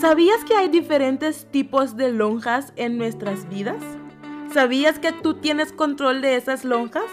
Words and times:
¿Sabías 0.00 0.44
que 0.44 0.56
hay 0.56 0.70
diferentes 0.70 1.44
tipos 1.50 1.94
de 1.94 2.10
lonjas 2.10 2.72
en 2.76 2.96
nuestras 2.96 3.46
vidas? 3.50 3.82
¿Sabías 4.50 4.98
que 4.98 5.12
tú 5.12 5.34
tienes 5.34 5.72
control 5.72 6.22
de 6.22 6.36
esas 6.36 6.64
lonjas? 6.64 7.04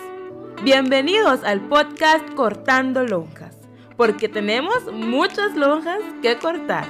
Bienvenidos 0.63 1.43
al 1.43 1.59
podcast 1.67 2.23
Cortando 2.35 3.05
Lonjas, 3.05 3.57
porque 3.97 4.29
tenemos 4.29 4.89
muchas 4.93 5.53
lonjas 5.57 5.99
que 6.21 6.37
cortar. 6.37 6.87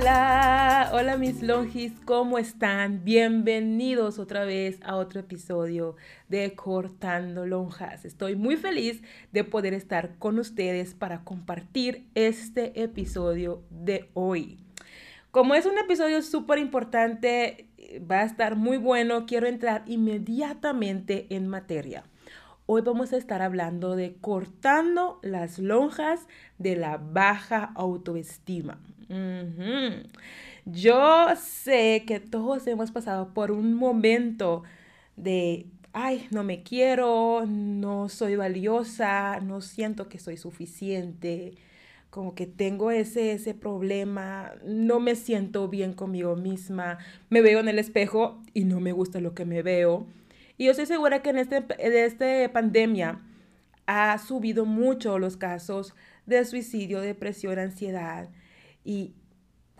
Hola, 0.00 0.92
hola 0.94 1.18
mis 1.18 1.42
longis, 1.42 1.92
¿cómo 2.06 2.38
están? 2.38 3.04
Bienvenidos 3.04 4.18
otra 4.18 4.46
vez 4.46 4.78
a 4.82 4.96
otro 4.96 5.20
episodio 5.20 5.94
de 6.30 6.54
Cortando 6.54 7.44
Lonjas. 7.44 8.06
Estoy 8.06 8.34
muy 8.34 8.56
feliz 8.56 9.02
de 9.32 9.44
poder 9.44 9.74
estar 9.74 10.16
con 10.18 10.38
ustedes 10.38 10.94
para 10.94 11.22
compartir 11.22 12.06
este 12.14 12.82
episodio 12.82 13.62
de 13.68 14.08
hoy. 14.14 14.56
Como 15.32 15.54
es 15.54 15.66
un 15.66 15.76
episodio 15.76 16.22
súper 16.22 16.60
importante, 16.60 17.68
va 18.10 18.20
a 18.20 18.24
estar 18.24 18.56
muy 18.56 18.78
bueno, 18.78 19.26
quiero 19.26 19.48
entrar 19.48 19.82
inmediatamente 19.84 21.26
en 21.28 21.46
materia. 21.46 22.04
Hoy 22.64 22.80
vamos 22.80 23.12
a 23.12 23.18
estar 23.18 23.42
hablando 23.42 23.96
de 23.96 24.14
cortando 24.14 25.18
las 25.22 25.58
lonjas 25.58 26.26
de 26.56 26.76
la 26.76 26.96
baja 26.96 27.70
autoestima. 27.74 28.78
Yo 30.64 31.26
sé 31.36 32.04
que 32.06 32.20
todos 32.20 32.66
hemos 32.66 32.92
pasado 32.92 33.34
por 33.34 33.50
un 33.50 33.74
momento 33.74 34.62
de, 35.16 35.66
ay, 35.92 36.28
no 36.30 36.44
me 36.44 36.62
quiero, 36.62 37.44
no 37.46 38.08
soy 38.08 38.36
valiosa, 38.36 39.40
no 39.40 39.60
siento 39.60 40.08
que 40.08 40.18
soy 40.18 40.36
suficiente, 40.36 41.54
como 42.10 42.34
que 42.34 42.46
tengo 42.46 42.90
ese, 42.90 43.32
ese 43.32 43.54
problema, 43.54 44.52
no 44.64 45.00
me 45.00 45.16
siento 45.16 45.68
bien 45.68 45.92
conmigo 45.92 46.36
misma, 46.36 46.98
me 47.30 47.40
veo 47.40 47.60
en 47.60 47.68
el 47.68 47.78
espejo 47.78 48.40
y 48.54 48.64
no 48.64 48.80
me 48.80 48.92
gusta 48.92 49.20
lo 49.20 49.34
que 49.34 49.44
me 49.44 49.62
veo. 49.62 50.06
Y 50.56 50.66
yo 50.66 50.72
estoy 50.72 50.86
segura 50.86 51.22
que 51.22 51.30
en 51.30 51.38
este, 51.38 51.64
esta 51.78 52.52
pandemia 52.52 53.20
ha 53.86 54.18
subido 54.18 54.66
mucho 54.66 55.18
los 55.18 55.36
casos 55.36 55.94
de 56.26 56.44
suicidio, 56.44 57.00
depresión, 57.00 57.58
ansiedad 57.58 58.28
y 58.84 59.14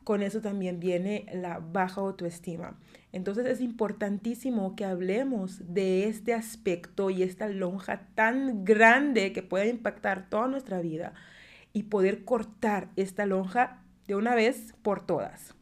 con 0.05 0.23
eso 0.23 0.41
también 0.41 0.81
viene 0.81 1.27
la 1.33 1.59
baja 1.59 2.01
autoestima. 2.01 2.79
Entonces 3.12 3.47
es 3.47 3.61
importantísimo 3.61 4.75
que 4.77 4.84
hablemos 4.84 5.73
de 5.73 6.09
este 6.09 6.34
aspecto 6.34 7.11
y 7.11 7.23
esta 7.23 7.48
lonja 7.48 8.09
tan 8.15 8.65
grande 8.65 9.33
que 9.33 9.43
puede 9.43 9.69
impactar 9.69 10.28
toda 10.28 10.48
nuestra 10.48 10.81
vida 10.81 11.12
y 11.73 11.84
poder 11.84 12.25
cortar 12.25 12.89
esta 12.97 13.27
lonja 13.27 13.83
de 14.06 14.17
una 14.17 14.34
vez 14.34 14.75
por 14.83 15.05
todas. 15.05 15.55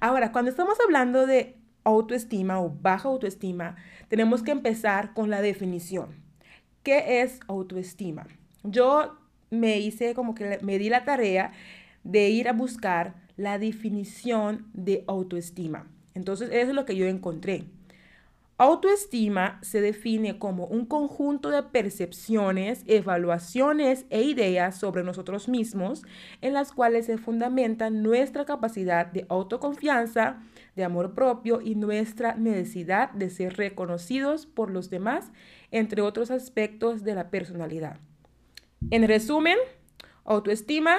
Ahora, 0.00 0.32
cuando 0.32 0.50
estamos 0.50 0.78
hablando 0.84 1.26
de 1.26 1.56
autoestima 1.84 2.60
o 2.60 2.70
baja 2.70 3.08
autoestima, 3.08 3.76
tenemos 4.08 4.42
que 4.42 4.50
empezar 4.50 5.14
con 5.14 5.30
la 5.30 5.42
definición. 5.42 6.14
¿Qué 6.82 7.22
es 7.22 7.40
autoestima? 7.46 8.26
Yo 8.62 9.18
me 9.50 9.78
hice 9.78 10.14
como 10.14 10.34
que 10.34 10.58
me 10.62 10.78
di 10.78 10.88
la 10.88 11.04
tarea 11.04 11.52
de 12.04 12.28
ir 12.30 12.48
a 12.48 12.52
buscar 12.52 13.14
la 13.36 13.58
definición 13.58 14.66
de 14.72 15.04
autoestima. 15.06 15.86
Entonces, 16.14 16.50
eso 16.52 16.70
es 16.70 16.74
lo 16.74 16.84
que 16.84 16.96
yo 16.96 17.06
encontré. 17.06 17.64
Autoestima 18.60 19.58
se 19.62 19.80
define 19.80 20.38
como 20.38 20.66
un 20.66 20.84
conjunto 20.84 21.48
de 21.48 21.62
percepciones, 21.62 22.84
evaluaciones 22.86 24.04
e 24.10 24.20
ideas 24.20 24.78
sobre 24.78 25.02
nosotros 25.02 25.48
mismos 25.48 26.02
en 26.42 26.52
las 26.52 26.70
cuales 26.70 27.06
se 27.06 27.16
fundamenta 27.16 27.88
nuestra 27.88 28.44
capacidad 28.44 29.06
de 29.06 29.24
autoconfianza, 29.30 30.42
de 30.76 30.84
amor 30.84 31.14
propio 31.14 31.62
y 31.62 31.74
nuestra 31.74 32.34
necesidad 32.34 33.10
de 33.12 33.30
ser 33.30 33.56
reconocidos 33.56 34.44
por 34.44 34.70
los 34.70 34.90
demás, 34.90 35.32
entre 35.70 36.02
otros 36.02 36.30
aspectos 36.30 37.02
de 37.02 37.14
la 37.14 37.30
personalidad. 37.30 37.96
En 38.90 39.08
resumen, 39.08 39.56
autoestima 40.26 40.98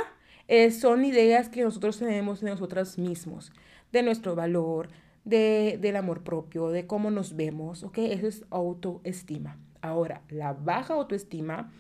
son 0.72 1.06
ideas 1.06 1.50
que 1.50 1.64
nosotros 1.64 1.98
tenemos 1.98 2.42
de 2.42 2.50
nosotros 2.50 2.98
mismos, 2.98 3.52
de 3.92 4.04
nuestro 4.04 4.36
valor, 4.36 4.90
de, 5.24 5.78
del 5.80 5.96
amor 5.96 6.24
propio, 6.24 6.70
de 6.70 6.88
cómo 6.88 7.12
nos 7.12 7.36
vemos, 7.36 7.84
¿ok? 7.84 8.00
Eso 8.00 8.28
es 8.28 8.46
autoestima. 8.50 9.58
Ahora, 9.82 10.22
la 10.30 10.54
baja 10.54 10.94
autoestima 10.94 11.72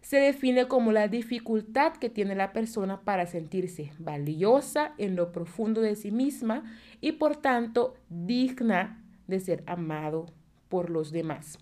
se 0.00 0.18
define 0.18 0.68
como 0.68 0.92
la 0.92 1.08
dificultad 1.08 1.94
que 1.94 2.08
tiene 2.08 2.34
la 2.34 2.52
persona 2.52 3.02
para 3.02 3.26
sentirse 3.26 3.92
valiosa 3.98 4.94
en 4.98 5.16
lo 5.16 5.32
profundo 5.32 5.80
de 5.80 5.96
sí 5.96 6.10
misma 6.10 6.64
y 7.00 7.12
por 7.12 7.36
tanto 7.36 7.94
digna 8.08 9.04
de 9.26 9.40
ser 9.40 9.62
amado 9.66 10.26
por 10.68 10.90
los 10.90 11.10
demás. 11.10 11.58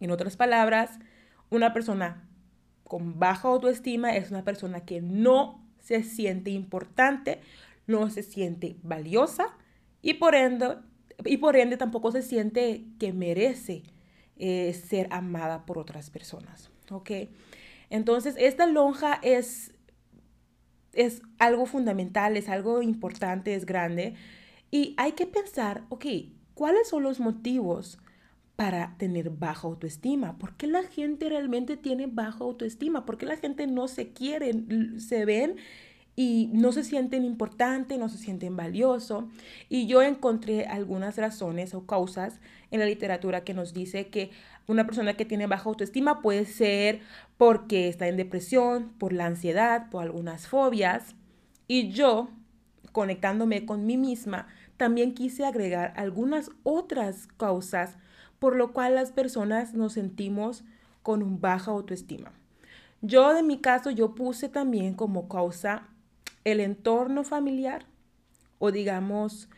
En 0.00 0.10
otras 0.10 0.36
palabras, 0.36 0.98
una 1.50 1.72
persona 1.72 2.28
con 2.92 3.18
baja 3.18 3.48
autoestima 3.48 4.14
es 4.14 4.30
una 4.30 4.44
persona 4.44 4.84
que 4.84 5.00
no 5.00 5.66
se 5.80 6.02
siente 6.02 6.50
importante, 6.50 7.40
no 7.86 8.10
se 8.10 8.22
siente 8.22 8.76
valiosa 8.82 9.46
y 10.02 10.12
por 10.12 10.34
ende, 10.34 10.76
y 11.24 11.38
por 11.38 11.56
ende 11.56 11.78
tampoco 11.78 12.12
se 12.12 12.20
siente 12.20 12.84
que 12.98 13.14
merece 13.14 13.82
eh, 14.36 14.74
ser 14.74 15.08
amada 15.10 15.64
por 15.64 15.78
otras 15.78 16.10
personas. 16.10 16.70
¿ok? 16.90 17.10
Entonces, 17.88 18.34
esta 18.38 18.66
lonja 18.66 19.18
es, 19.22 19.72
es 20.92 21.22
algo 21.38 21.64
fundamental, 21.64 22.36
es 22.36 22.50
algo 22.50 22.82
importante, 22.82 23.54
es 23.54 23.64
grande. 23.64 24.16
Y 24.70 24.92
hay 24.98 25.12
que 25.12 25.26
pensar, 25.26 25.84
ok, 25.88 26.04
¿cuáles 26.52 26.90
son 26.90 27.04
los 27.04 27.20
motivos 27.20 27.98
para 28.56 28.94
tener 28.98 29.30
baja 29.30 29.66
autoestima. 29.66 30.38
¿Por 30.38 30.56
qué 30.56 30.66
la 30.66 30.82
gente 30.82 31.28
realmente 31.28 31.76
tiene 31.76 32.06
baja 32.06 32.44
autoestima? 32.44 33.04
¿Por 33.04 33.18
qué 33.18 33.26
la 33.26 33.36
gente 33.36 33.66
no 33.66 33.88
se 33.88 34.12
quiere, 34.12 34.52
se 34.98 35.24
ven 35.24 35.56
y 36.14 36.50
no 36.52 36.72
se 36.72 36.84
sienten 36.84 37.24
importantes, 37.24 37.98
no 37.98 38.08
se 38.08 38.18
sienten 38.18 38.56
valiosos? 38.56 39.24
Y 39.68 39.86
yo 39.86 40.02
encontré 40.02 40.66
algunas 40.66 41.16
razones 41.16 41.74
o 41.74 41.86
causas 41.86 42.40
en 42.70 42.80
la 42.80 42.86
literatura 42.86 43.42
que 43.42 43.54
nos 43.54 43.72
dice 43.72 44.08
que 44.08 44.30
una 44.66 44.86
persona 44.86 45.14
que 45.14 45.24
tiene 45.24 45.46
baja 45.46 45.68
autoestima 45.68 46.20
puede 46.20 46.44
ser 46.44 47.00
porque 47.38 47.88
está 47.88 48.06
en 48.08 48.16
depresión, 48.16 48.92
por 48.98 49.12
la 49.12 49.26
ansiedad, 49.26 49.88
por 49.90 50.02
algunas 50.02 50.46
fobias. 50.46 51.16
Y 51.68 51.90
yo, 51.90 52.28
conectándome 52.92 53.64
con 53.64 53.86
mí 53.86 53.96
misma, 53.96 54.46
también 54.76 55.14
quise 55.14 55.44
agregar 55.46 55.94
algunas 55.96 56.50
otras 56.62 57.28
causas 57.36 57.96
por 58.42 58.56
lo 58.56 58.72
cual 58.72 58.96
las 58.96 59.12
personas 59.12 59.72
nos 59.72 59.92
sentimos 59.92 60.64
con 61.04 61.40
baja 61.40 61.70
autoestima. 61.70 62.32
Yo, 63.00 63.32
de 63.34 63.44
mi 63.44 63.60
caso, 63.60 63.92
yo 63.92 64.16
puse 64.16 64.48
también 64.48 64.94
como 64.94 65.28
causa 65.28 65.86
el 66.42 66.58
entorno 66.58 67.22
familiar 67.22 67.86
o 68.58 68.72
digamos 68.72 69.48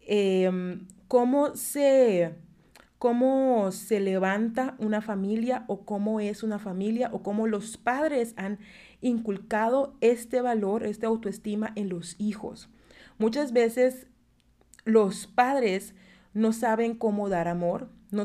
em, 0.00 0.86
cómo 1.06 1.54
se 1.54 2.34
cómo 2.96 3.70
se 3.72 4.00
levanta 4.00 4.74
una 4.78 5.02
familia 5.02 5.64
o 5.66 5.84
cómo 5.84 6.18
es 6.18 6.42
una 6.42 6.58
familia 6.58 7.10
o 7.12 7.22
cómo 7.22 7.46
los 7.46 7.76
padres 7.76 8.32
han 8.38 8.58
inculcado 9.02 9.98
este 10.00 10.40
valor, 10.40 10.86
esta 10.86 11.08
autoestima 11.08 11.72
en 11.76 11.90
los 11.90 12.18
hijos. 12.18 12.70
Muchas 13.18 13.52
veces 13.52 14.06
los 14.86 15.26
padres 15.26 15.94
no 16.32 16.54
saben 16.54 16.94
cómo 16.96 17.28
dar 17.28 17.48
amor, 17.48 17.90
no, 18.10 18.24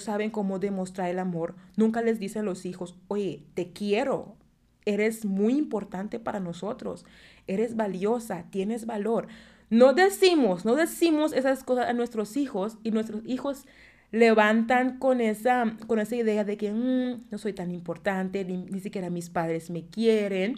saben 0.00 0.30
cómo 0.30 0.58
demostrar 0.58 1.08
el 1.08 1.18
amor, 1.18 1.54
nunca 1.76 2.02
les 2.02 2.18
dicen 2.18 2.42
a 2.42 2.44
los 2.44 2.66
hijos, 2.66 2.96
oye, 3.08 3.44
te 3.54 3.72
quiero, 3.72 4.36
eres 4.84 5.24
muy 5.24 5.54
importante 5.54 6.18
para 6.18 6.40
nosotros, 6.40 7.04
eres 7.46 7.76
valiosa, 7.76 8.46
tienes 8.50 8.86
valor. 8.86 9.28
No 9.70 9.92
decimos, 9.92 10.64
no 10.64 10.74
decimos 10.76 11.32
esas 11.32 11.62
cosas 11.62 11.88
a 11.88 11.92
nuestros 11.92 12.36
hijos 12.36 12.78
y 12.82 12.90
nuestros 12.90 13.22
hijos 13.26 13.66
levantan 14.10 14.98
con 14.98 15.20
esa, 15.20 15.76
con 15.86 15.98
esa 15.98 16.16
idea 16.16 16.44
de 16.44 16.56
que 16.56 16.72
mm, 16.72 17.26
no 17.30 17.38
soy 17.38 17.52
tan 17.52 17.70
importante, 17.70 18.44
ni, 18.44 18.80
siquiera 18.80 19.10
mis 19.10 19.28
padres 19.28 19.70
me 19.70 19.86
quieren. 19.86 20.56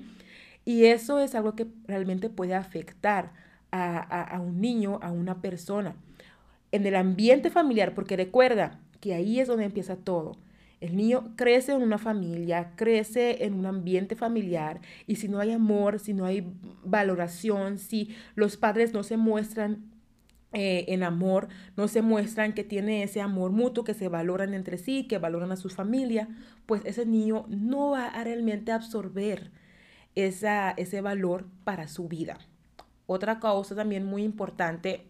Y 0.64 0.84
eso 0.84 1.18
es 1.18 1.34
algo 1.34 1.56
que 1.56 1.66
realmente 1.86 2.30
puede 2.30 2.54
afectar 2.54 3.32
a 3.72 4.40
un 4.40 4.60
niño, 4.60 4.98
a 5.00 5.12
una 5.12 5.40
persona 5.40 5.94
en 6.72 6.86
el 6.86 6.96
ambiente 6.96 7.50
familiar, 7.50 7.94
porque 7.94 8.16
recuerda 8.16 8.80
que 9.00 9.14
ahí 9.14 9.40
es 9.40 9.48
donde 9.48 9.64
empieza 9.64 9.96
todo. 9.96 10.36
El 10.80 10.96
niño 10.96 11.34
crece 11.36 11.72
en 11.72 11.82
una 11.82 11.98
familia, 11.98 12.72
crece 12.76 13.44
en 13.44 13.54
un 13.54 13.66
ambiente 13.66 14.16
familiar 14.16 14.80
y 15.06 15.16
si 15.16 15.28
no 15.28 15.38
hay 15.38 15.52
amor, 15.52 15.98
si 15.98 16.14
no 16.14 16.24
hay 16.24 16.50
valoración, 16.84 17.78
si 17.78 18.16
los 18.34 18.56
padres 18.56 18.94
no 18.94 19.02
se 19.02 19.18
muestran 19.18 19.90
eh, 20.52 20.86
en 20.88 21.02
amor, 21.02 21.48
no 21.76 21.86
se 21.86 22.00
muestran 22.00 22.54
que 22.54 22.64
tiene 22.64 23.02
ese 23.02 23.20
amor 23.20 23.52
mutuo, 23.52 23.84
que 23.84 23.92
se 23.92 24.08
valoran 24.08 24.54
entre 24.54 24.78
sí, 24.78 25.06
que 25.06 25.18
valoran 25.18 25.52
a 25.52 25.56
su 25.56 25.68
familia, 25.68 26.28
pues 26.64 26.82
ese 26.86 27.04
niño 27.04 27.44
no 27.48 27.90
va 27.90 28.06
a 28.06 28.24
realmente 28.24 28.72
absorber 28.72 29.50
esa, 30.14 30.70
ese 30.72 31.02
valor 31.02 31.46
para 31.64 31.88
su 31.88 32.08
vida. 32.08 32.38
Otra 33.06 33.38
causa 33.38 33.74
también 33.74 34.04
muy 34.06 34.22
importante 34.22 35.09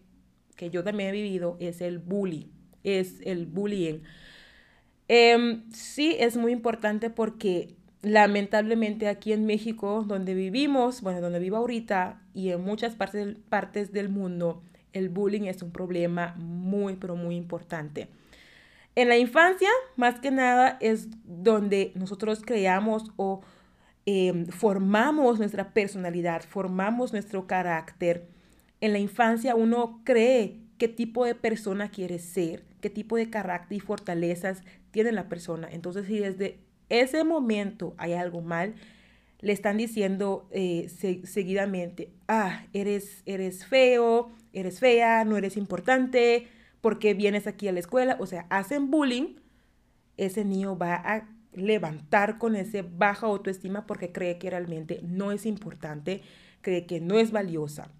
que 0.55 0.69
yo 0.69 0.83
también 0.83 1.09
he 1.09 1.13
vivido 1.13 1.57
es 1.59 1.81
el 1.81 1.99
bullying, 1.99 2.47
es 2.83 3.21
el 3.23 3.45
bullying. 3.45 3.99
Em, 5.07 5.69
sí, 5.71 6.15
es 6.19 6.37
muy 6.37 6.51
importante 6.51 7.09
porque 7.09 7.75
lamentablemente 8.01 9.07
aquí 9.07 9.33
en 9.33 9.45
México, 9.45 10.03
donde 10.07 10.33
vivimos, 10.33 11.01
bueno, 11.01 11.21
donde 11.21 11.39
vivo 11.39 11.57
ahorita 11.57 12.21
y 12.33 12.49
en 12.49 12.61
muchas 12.61 12.95
partes, 12.95 13.37
partes 13.49 13.91
del 13.91 14.09
mundo, 14.09 14.63
el 14.93 15.09
bullying 15.09 15.43
es 15.43 15.61
un 15.61 15.71
problema 15.71 16.35
muy, 16.37 16.95
pero 16.95 17.15
muy 17.15 17.35
importante. 17.35 18.09
En 18.95 19.07
la 19.07 19.17
infancia, 19.17 19.69
más 19.95 20.19
que 20.19 20.31
nada, 20.31 20.77
es 20.81 21.07
donde 21.23 21.93
nosotros 21.95 22.41
creamos 22.45 23.11
o 23.15 23.41
em, 24.05 24.47
formamos 24.47 25.39
nuestra 25.39 25.73
personalidad, 25.73 26.41
formamos 26.43 27.13
nuestro 27.13 27.47
carácter. 27.47 28.27
En 28.81 28.93
la 28.93 28.99
infancia 28.99 29.55
uno 29.55 30.01
cree 30.03 30.59
qué 30.77 30.87
tipo 30.87 31.25
de 31.25 31.35
persona 31.35 31.91
quiere 31.91 32.19
ser, 32.19 32.63
qué 32.81 32.89
tipo 32.89 33.15
de 33.15 33.29
carácter 33.29 33.77
y 33.77 33.79
fortalezas 33.79 34.63
tiene 34.89 35.11
la 35.11 35.29
persona. 35.29 35.69
Entonces, 35.71 36.07
si 36.07 36.19
desde 36.19 36.59
ese 36.89 37.23
momento 37.23 37.93
hay 37.97 38.13
algo 38.13 38.41
mal, 38.41 38.73
le 39.39 39.53
están 39.53 39.77
diciendo 39.77 40.47
eh, 40.51 40.89
seguidamente, 41.23 42.09
ah, 42.27 42.65
eres, 42.73 43.23
eres 43.25 43.65
feo, 43.65 44.31
eres 44.53 44.79
fea, 44.79 45.23
no 45.25 45.37
eres 45.37 45.57
importante, 45.57 46.47
¿por 46.81 46.99
qué 46.99 47.13
vienes 47.13 47.47
aquí 47.47 47.67
a 47.67 47.71
la 47.71 47.79
escuela? 47.79 48.17
O 48.19 48.25
sea, 48.25 48.45
hacen 48.49 48.91
bullying, 48.91 49.35
ese 50.17 50.45
niño 50.45 50.77
va 50.77 50.95
a 50.95 51.27
levantar 51.53 52.37
con 52.37 52.55
ese 52.55 52.81
baja 52.83 53.27
autoestima 53.27 53.85
porque 53.85 54.11
cree 54.11 54.37
que 54.37 54.49
realmente 54.49 54.99
no 55.03 55.31
es 55.31 55.45
importante, 55.45 56.21
cree 56.61 56.85
que 56.85 56.99
no 56.99 57.19
es 57.19 57.31
valiosa. 57.31 57.91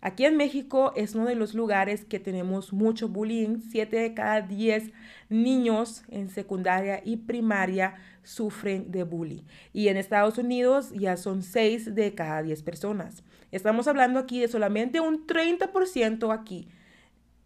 Aquí 0.00 0.24
en 0.24 0.36
México 0.36 0.92
es 0.96 1.14
uno 1.14 1.26
de 1.26 1.34
los 1.34 1.54
lugares 1.54 2.04
que 2.04 2.20
tenemos 2.20 2.72
mucho 2.72 3.08
bullying. 3.08 3.60
Siete 3.70 3.96
de 3.96 4.14
cada 4.14 4.42
diez 4.42 4.90
niños 5.28 6.04
en 6.08 6.28
secundaria 6.28 7.02
y 7.04 7.16
primaria 7.16 7.96
sufren 8.22 8.92
de 8.92 9.02
bullying. 9.02 9.42
Y 9.72 9.88
en 9.88 9.96
Estados 9.96 10.38
Unidos 10.38 10.92
ya 10.92 11.16
son 11.16 11.42
seis 11.42 11.94
de 11.94 12.14
cada 12.14 12.42
diez 12.42 12.62
personas. 12.62 13.24
Estamos 13.50 13.88
hablando 13.88 14.20
aquí 14.20 14.40
de 14.40 14.48
solamente 14.48 15.00
un 15.00 15.26
30% 15.26 16.32
aquí 16.32 16.68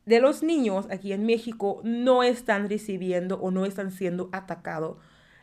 de 0.07 0.21
los 0.21 0.43
niños 0.43 0.87
aquí 0.91 1.13
en 1.13 1.25
México 1.25 1.81
no 1.85 2.23
están 2.23 2.69
recibiendo 2.69 3.37
o 3.41 3.51
no 3.51 3.65
están 3.67 3.93
siendo 3.93 4.29
atacados 4.33 4.97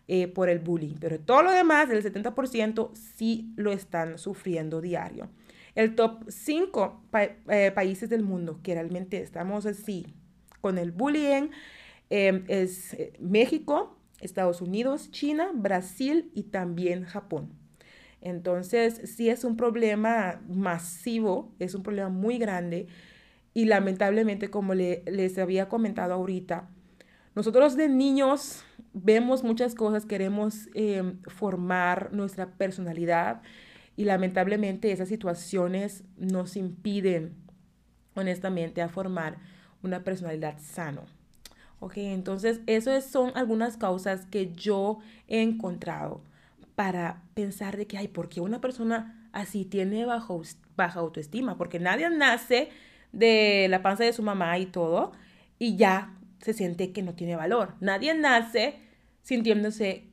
eh, 0.07 0.27
por 0.27 0.49
el 0.49 0.59
bullying. 0.59 0.95
Pero 0.99 1.19
todo 1.19 1.43
lo 1.43 1.51
demás, 1.51 1.89
el 1.89 2.03
70%, 2.03 2.91
sí 2.95 3.53
lo 3.55 3.71
están 3.71 4.17
sufriendo 4.17 4.81
diario. 4.81 5.29
El 5.75 5.95
top 5.95 6.23
5 6.27 7.03
eh, 7.49 7.71
países 7.73 8.09
del 8.09 8.23
mundo 8.23 8.59
que 8.63 8.73
realmente 8.73 9.21
estamos 9.21 9.65
así 9.65 10.07
con 10.61 10.77
el 10.77 10.91
bullying 10.91 11.49
em, 12.09 12.43
es 12.47 12.93
eh, 12.93 13.13
México, 13.19 13.97
Estados 14.21 14.61
Unidos, 14.61 15.11
China, 15.11 15.51
Brasil 15.53 16.31
y 16.33 16.43
también 16.43 17.05
Japón. 17.05 17.53
Entonces, 18.21 19.01
sí 19.05 19.29
es 19.29 19.43
un 19.43 19.55
problema 19.55 20.41
masivo, 20.49 21.53
es 21.59 21.73
un 21.73 21.83
problema 21.83 22.09
muy 22.09 22.37
grande 22.37 22.87
y 23.53 23.65
lamentablemente, 23.65 24.49
como 24.49 24.73
les 24.73 25.37
había 25.37 25.69
comentado 25.69 26.13
ahorita, 26.13 26.69
nosotros 27.35 27.77
de 27.77 27.87
niños 27.87 28.63
vemos 28.93 29.43
muchas 29.43 29.75
cosas, 29.75 30.05
queremos 30.05 30.67
em, 30.73 31.21
formar 31.27 32.11
nuestra 32.11 32.51
personalidad 32.57 33.41
y 33.99 34.05
lamentablemente 34.05 34.93
esas 34.93 35.09
situaciones 35.09 36.05
nos 36.15 36.55
impiden, 36.55 37.35
honestamente, 38.15 38.81
a 38.81 38.87
formar 38.87 39.39
una 39.83 40.05
personalidad 40.05 40.57
sano. 40.57 41.01
Ok, 41.81 41.97
entonces 41.97 42.61
esas 42.65 43.03
son 43.03 43.33
algunas 43.35 43.75
causas 43.75 44.25
que 44.25 44.53
yo 44.53 44.99
he 45.27 45.41
encontrado 45.41 46.23
para 46.75 47.23
pensar 47.33 47.75
de 47.75 47.87
que, 47.87 47.97
ay, 47.97 48.07
¿por 48.07 48.29
qué 48.29 48.39
una 48.39 48.61
persona 48.61 49.29
así 49.33 49.65
tiene 49.65 50.05
bajo, 50.05 50.43
baja 50.77 51.01
autoestima? 51.01 51.57
Porque 51.57 51.81
nadie 51.81 52.09
nace 52.09 52.69
de 53.11 53.67
la 53.69 53.81
panza 53.81 54.05
de 54.05 54.13
su 54.13 54.23
mamá 54.23 54.57
y 54.59 54.67
todo 54.67 55.11
y 55.57 55.75
ya 55.75 56.15
se 56.39 56.53
siente 56.53 56.93
que 56.93 57.03
no 57.03 57.15
tiene 57.15 57.35
valor. 57.35 57.75
Nadie 57.81 58.13
nace 58.13 58.79
sintiéndose 59.23 60.07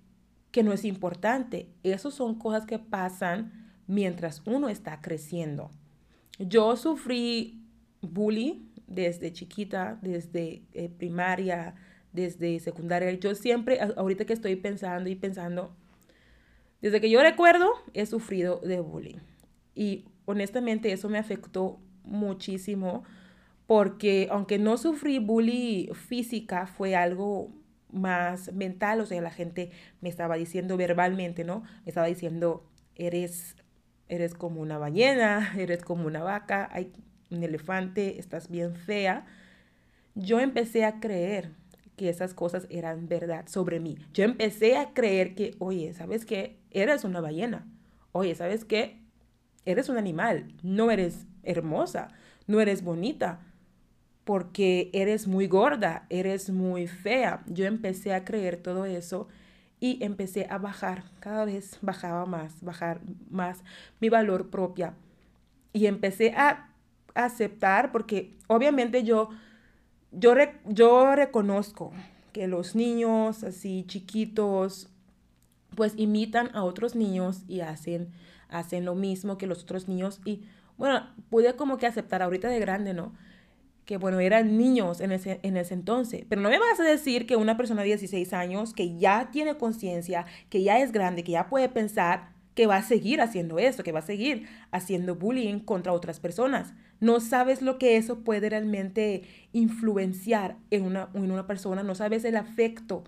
que 0.50 0.64
no 0.64 0.72
es 0.72 0.84
importante. 0.84 1.68
Esas 1.84 2.14
son 2.14 2.34
cosas 2.36 2.66
que 2.66 2.80
pasan 2.80 3.65
mientras 3.86 4.42
uno 4.46 4.68
está 4.68 5.00
creciendo. 5.00 5.70
Yo 6.38 6.76
sufrí 6.76 7.62
bullying 8.02 8.68
desde 8.86 9.32
chiquita, 9.32 9.98
desde 10.02 10.62
eh, 10.72 10.88
primaria, 10.88 11.74
desde 12.12 12.60
secundaria. 12.60 13.12
Yo 13.12 13.34
siempre, 13.34 13.78
ahorita 13.96 14.24
que 14.24 14.32
estoy 14.32 14.56
pensando 14.56 15.08
y 15.08 15.14
pensando, 15.14 15.74
desde 16.80 17.00
que 17.00 17.10
yo 17.10 17.22
recuerdo, 17.22 17.70
he 17.94 18.06
sufrido 18.06 18.60
de 18.60 18.80
bullying. 18.80 19.18
Y 19.74 20.04
honestamente 20.24 20.92
eso 20.92 21.08
me 21.08 21.18
afectó 21.18 21.78
muchísimo 22.04 23.04
porque 23.66 24.28
aunque 24.30 24.58
no 24.58 24.76
sufrí 24.76 25.18
bullying 25.18 25.92
física, 25.94 26.66
fue 26.66 26.94
algo 26.94 27.50
más 27.90 28.52
mental, 28.52 29.00
o 29.00 29.06
sea, 29.06 29.20
la 29.20 29.30
gente 29.30 29.70
me 30.00 30.08
estaba 30.08 30.36
diciendo 30.36 30.76
verbalmente, 30.76 31.44
¿no? 31.44 31.62
Me 31.84 31.88
estaba 31.90 32.06
diciendo, 32.06 32.64
eres 32.94 33.56
eres 34.08 34.34
como 34.34 34.60
una 34.60 34.78
ballena, 34.78 35.52
eres 35.58 35.82
como 35.82 36.06
una 36.06 36.22
vaca, 36.22 36.68
hay 36.72 36.92
un 37.30 37.42
elefante, 37.42 38.18
estás 38.18 38.48
bien 38.48 38.74
fea. 38.74 39.26
Yo 40.14 40.40
empecé 40.40 40.84
a 40.84 41.00
creer 41.00 41.50
que 41.96 42.08
esas 42.08 42.34
cosas 42.34 42.66
eran 42.70 43.08
verdad 43.08 43.46
sobre 43.48 43.80
mí. 43.80 43.98
Yo 44.12 44.24
empecé 44.24 44.76
a 44.76 44.92
creer 44.92 45.34
que, 45.34 45.54
oye, 45.58 45.92
¿sabes 45.94 46.24
qué? 46.24 46.58
Eres 46.70 47.04
una 47.04 47.20
ballena. 47.20 47.66
Oye, 48.12 48.34
¿sabes 48.34 48.64
qué? 48.64 49.00
Eres 49.64 49.88
un 49.88 49.96
animal. 49.96 50.52
No 50.62 50.90
eres 50.90 51.26
hermosa, 51.42 52.08
no 52.46 52.60
eres 52.60 52.82
bonita, 52.82 53.40
porque 54.24 54.90
eres 54.92 55.26
muy 55.26 55.46
gorda, 55.46 56.06
eres 56.10 56.50
muy 56.50 56.86
fea. 56.86 57.42
Yo 57.46 57.64
empecé 57.64 58.12
a 58.12 58.24
creer 58.24 58.56
todo 58.58 58.84
eso 58.84 59.28
y 59.80 60.02
empecé 60.02 60.46
a 60.50 60.58
bajar, 60.58 61.04
cada 61.20 61.44
vez 61.44 61.78
bajaba 61.82 62.26
más, 62.26 62.62
bajar 62.62 63.00
más 63.30 63.62
mi 64.00 64.08
valor 64.08 64.48
propia. 64.48 64.94
Y 65.72 65.86
empecé 65.86 66.32
a 66.32 66.70
aceptar, 67.14 67.92
porque 67.92 68.34
obviamente 68.46 69.04
yo, 69.04 69.30
yo, 70.12 70.34
yo 70.66 71.14
reconozco 71.14 71.92
que 72.32 72.46
los 72.46 72.74
niños 72.74 73.44
así 73.44 73.84
chiquitos, 73.86 74.88
pues 75.74 75.92
imitan 75.96 76.50
a 76.54 76.64
otros 76.64 76.94
niños 76.94 77.42
y 77.48 77.60
hacen, 77.60 78.08
hacen 78.48 78.84
lo 78.84 78.94
mismo 78.94 79.38
que 79.38 79.46
los 79.46 79.62
otros 79.62 79.88
niños. 79.88 80.20
Y 80.24 80.44
bueno, 80.78 81.06
pude 81.30 81.54
como 81.56 81.78
que 81.78 81.86
aceptar 81.86 82.22
ahorita 82.22 82.48
de 82.48 82.58
grande, 82.60 82.94
¿no? 82.94 83.12
Que 83.86 83.96
bueno, 83.96 84.20
eran 84.20 84.58
niños 84.58 85.00
en 85.00 85.12
ese, 85.12 85.40
en 85.42 85.56
ese 85.56 85.72
entonces. 85.72 86.26
Pero 86.28 86.42
no 86.42 86.50
me 86.50 86.58
vas 86.58 86.80
a 86.80 86.84
decir 86.84 87.24
que 87.24 87.36
una 87.36 87.56
persona 87.56 87.82
de 87.82 87.88
16 87.88 88.32
años, 88.32 88.74
que 88.74 88.98
ya 88.98 89.30
tiene 89.32 89.56
conciencia, 89.56 90.26
que 90.50 90.62
ya 90.62 90.80
es 90.80 90.92
grande, 90.92 91.24
que 91.24 91.32
ya 91.32 91.48
puede 91.48 91.68
pensar, 91.68 92.34
que 92.54 92.66
va 92.66 92.76
a 92.76 92.82
seguir 92.82 93.20
haciendo 93.20 93.58
eso, 93.58 93.84
que 93.84 93.92
va 93.92 94.00
a 94.00 94.02
seguir 94.02 94.48
haciendo 94.72 95.14
bullying 95.14 95.60
contra 95.60 95.92
otras 95.92 96.20
personas. 96.20 96.74
No 97.00 97.20
sabes 97.20 97.62
lo 97.62 97.78
que 97.78 97.96
eso 97.96 98.24
puede 98.24 98.50
realmente 98.50 99.22
influenciar 99.52 100.56
en 100.70 100.84
una, 100.84 101.10
en 101.14 101.30
una 101.30 101.46
persona, 101.46 101.82
no 101.82 101.94
sabes 101.94 102.24
el 102.24 102.36
afecto 102.36 103.04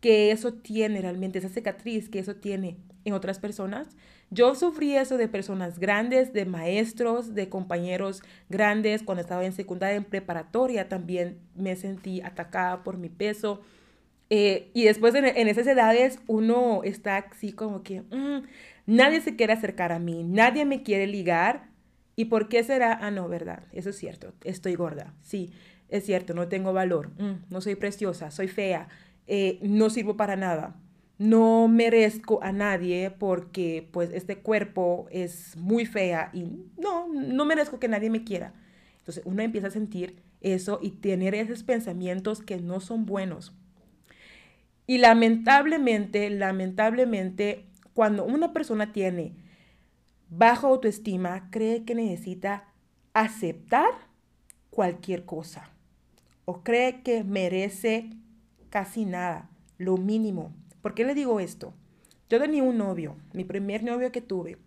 que 0.00 0.30
eso 0.30 0.54
tiene 0.54 1.02
realmente, 1.02 1.38
esa 1.38 1.48
cicatriz 1.48 2.08
que 2.08 2.20
eso 2.20 2.36
tiene 2.36 2.76
en 3.04 3.14
otras 3.14 3.40
personas. 3.40 3.88
Yo 4.30 4.54
sufrí 4.54 4.94
eso 4.94 5.16
de 5.16 5.26
personas 5.26 5.78
grandes, 5.78 6.32
de 6.34 6.44
maestros, 6.44 7.34
de 7.34 7.48
compañeros 7.48 8.22
grandes. 8.50 9.02
Cuando 9.02 9.22
estaba 9.22 9.44
en 9.44 9.52
secundaria, 9.52 9.96
en 9.96 10.04
preparatoria, 10.04 10.88
también 10.88 11.38
me 11.54 11.76
sentí 11.76 12.20
atacada 12.20 12.84
por 12.84 12.98
mi 12.98 13.08
peso. 13.08 13.62
Eh, 14.30 14.70
y 14.74 14.84
después 14.84 15.14
en, 15.14 15.24
esas 15.48 15.66
edades 15.66 16.18
uno 16.26 16.82
está 16.84 17.16
así 17.16 17.52
como 17.52 17.82
que 17.82 18.02
mm, 18.02 18.42
nadie 18.86 19.22
se 19.22 19.36
quiere 19.36 19.54
acercar 19.54 19.90
a 19.90 19.98
mí, 19.98 20.22
nadie 20.22 20.66
me 20.66 20.82
quiere 20.82 21.06
ligar. 21.06 21.68
¿Y 22.14 22.26
por 22.26 22.48
qué 22.48 22.62
será? 22.62 22.98
Ah, 23.00 23.10
no, 23.10 23.28
verdad, 23.28 23.62
eso 23.72 23.90
es 23.90 23.96
cierto, 23.96 24.34
estoy 24.44 24.74
gorda, 24.74 25.14
sí, 25.22 25.52
es 25.88 26.04
cierto, 26.04 26.34
no 26.34 26.48
tengo 26.48 26.72
valor, 26.74 27.10
mm, 27.18 27.44
no 27.48 27.60
soy 27.62 27.76
preciosa, 27.76 28.30
soy 28.30 28.48
fea, 28.48 28.88
eh, 29.28 29.58
no 29.62 29.88
sirvo 29.88 30.16
para 30.16 30.36
nada 30.36 30.76
no 31.18 31.66
merezco 31.68 32.42
a 32.42 32.52
nadie 32.52 33.10
porque 33.10 33.88
pues 33.92 34.10
este 34.12 34.38
cuerpo 34.38 35.06
es 35.10 35.56
muy 35.56 35.84
fea 35.84 36.30
y 36.32 36.44
no, 36.76 37.08
no 37.08 37.44
merezco 37.44 37.80
que 37.80 37.88
nadie 37.88 38.08
me 38.08 38.24
quiera. 38.24 38.54
Entonces 38.98 39.24
uno 39.26 39.42
empieza 39.42 39.66
a 39.66 39.72
sentir 39.72 40.22
eso 40.40 40.78
y 40.80 40.90
tener 40.90 41.34
esos 41.34 41.64
pensamientos 41.64 42.40
que 42.40 42.58
no 42.58 42.80
son 42.80 43.04
buenos. 43.04 43.52
Y 44.86 44.98
lamentablemente, 44.98 46.30
lamentablemente, 46.30 47.66
cuando 47.94 48.24
una 48.24 48.52
persona 48.52 48.92
tiene 48.92 49.34
baja 50.30 50.68
autoestima, 50.68 51.50
cree 51.50 51.84
que 51.84 51.94
necesita 51.94 52.68
aceptar 53.12 53.90
cualquier 54.70 55.24
cosa 55.24 55.70
o 56.44 56.62
cree 56.62 57.02
que 57.02 57.24
merece 57.24 58.10
casi 58.70 59.04
nada, 59.04 59.50
lo 59.76 59.96
mínimo. 59.96 60.54
¿Por 60.82 60.94
qué 60.94 61.04
le 61.04 61.14
digo 61.14 61.40
esto? 61.40 61.74
Yo 62.28 62.40
tenía 62.40 62.62
un 62.62 62.78
novio, 62.78 63.16
mi 63.32 63.44
primer 63.44 63.82
novio 63.82 64.12
que 64.12 64.20
tuve, 64.20 64.58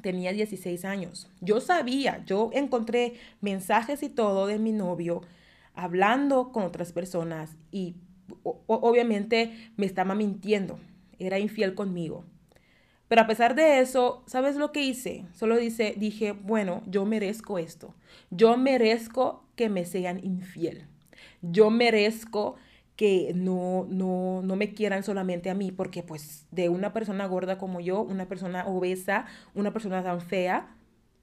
tenía 0.00 0.32
16 0.32 0.84
años. 0.84 1.28
Yo 1.40 1.60
sabía, 1.60 2.24
yo 2.26 2.50
encontré 2.52 3.14
mensajes 3.40 4.02
y 4.02 4.08
todo 4.08 4.46
de 4.46 4.58
mi 4.58 4.72
novio 4.72 5.22
hablando 5.74 6.52
con 6.52 6.64
otras 6.64 6.92
personas 6.92 7.56
y 7.70 7.96
obviamente 8.42 9.72
me 9.76 9.86
estaba 9.86 10.14
mintiendo, 10.14 10.78
era 11.18 11.38
infiel 11.38 11.74
conmigo. 11.74 12.24
Pero 13.08 13.22
a 13.22 13.26
pesar 13.26 13.56
de 13.56 13.80
eso, 13.80 14.22
¿sabes 14.26 14.56
lo 14.56 14.70
que 14.70 14.84
hice? 14.84 15.26
Solo 15.34 15.56
dice, 15.56 15.94
dije, 15.96 16.32
bueno, 16.32 16.82
yo 16.86 17.04
merezco 17.04 17.58
esto. 17.58 17.92
Yo 18.30 18.56
merezco 18.56 19.44
que 19.56 19.68
me 19.68 19.84
sean 19.84 20.24
infiel. 20.24 20.86
Yo 21.42 21.70
merezco 21.70 22.54
que 23.00 23.32
no, 23.34 23.86
no, 23.88 24.42
no 24.42 24.56
me 24.56 24.74
quieran 24.74 25.02
solamente 25.02 25.48
a 25.48 25.54
mí, 25.54 25.72
porque 25.72 26.02
pues 26.02 26.44
de 26.50 26.68
una 26.68 26.92
persona 26.92 27.24
gorda 27.24 27.56
como 27.56 27.80
yo, 27.80 28.02
una 28.02 28.28
persona 28.28 28.66
obesa, 28.66 29.24
una 29.54 29.72
persona 29.72 30.02
tan 30.02 30.20
fea, 30.20 30.76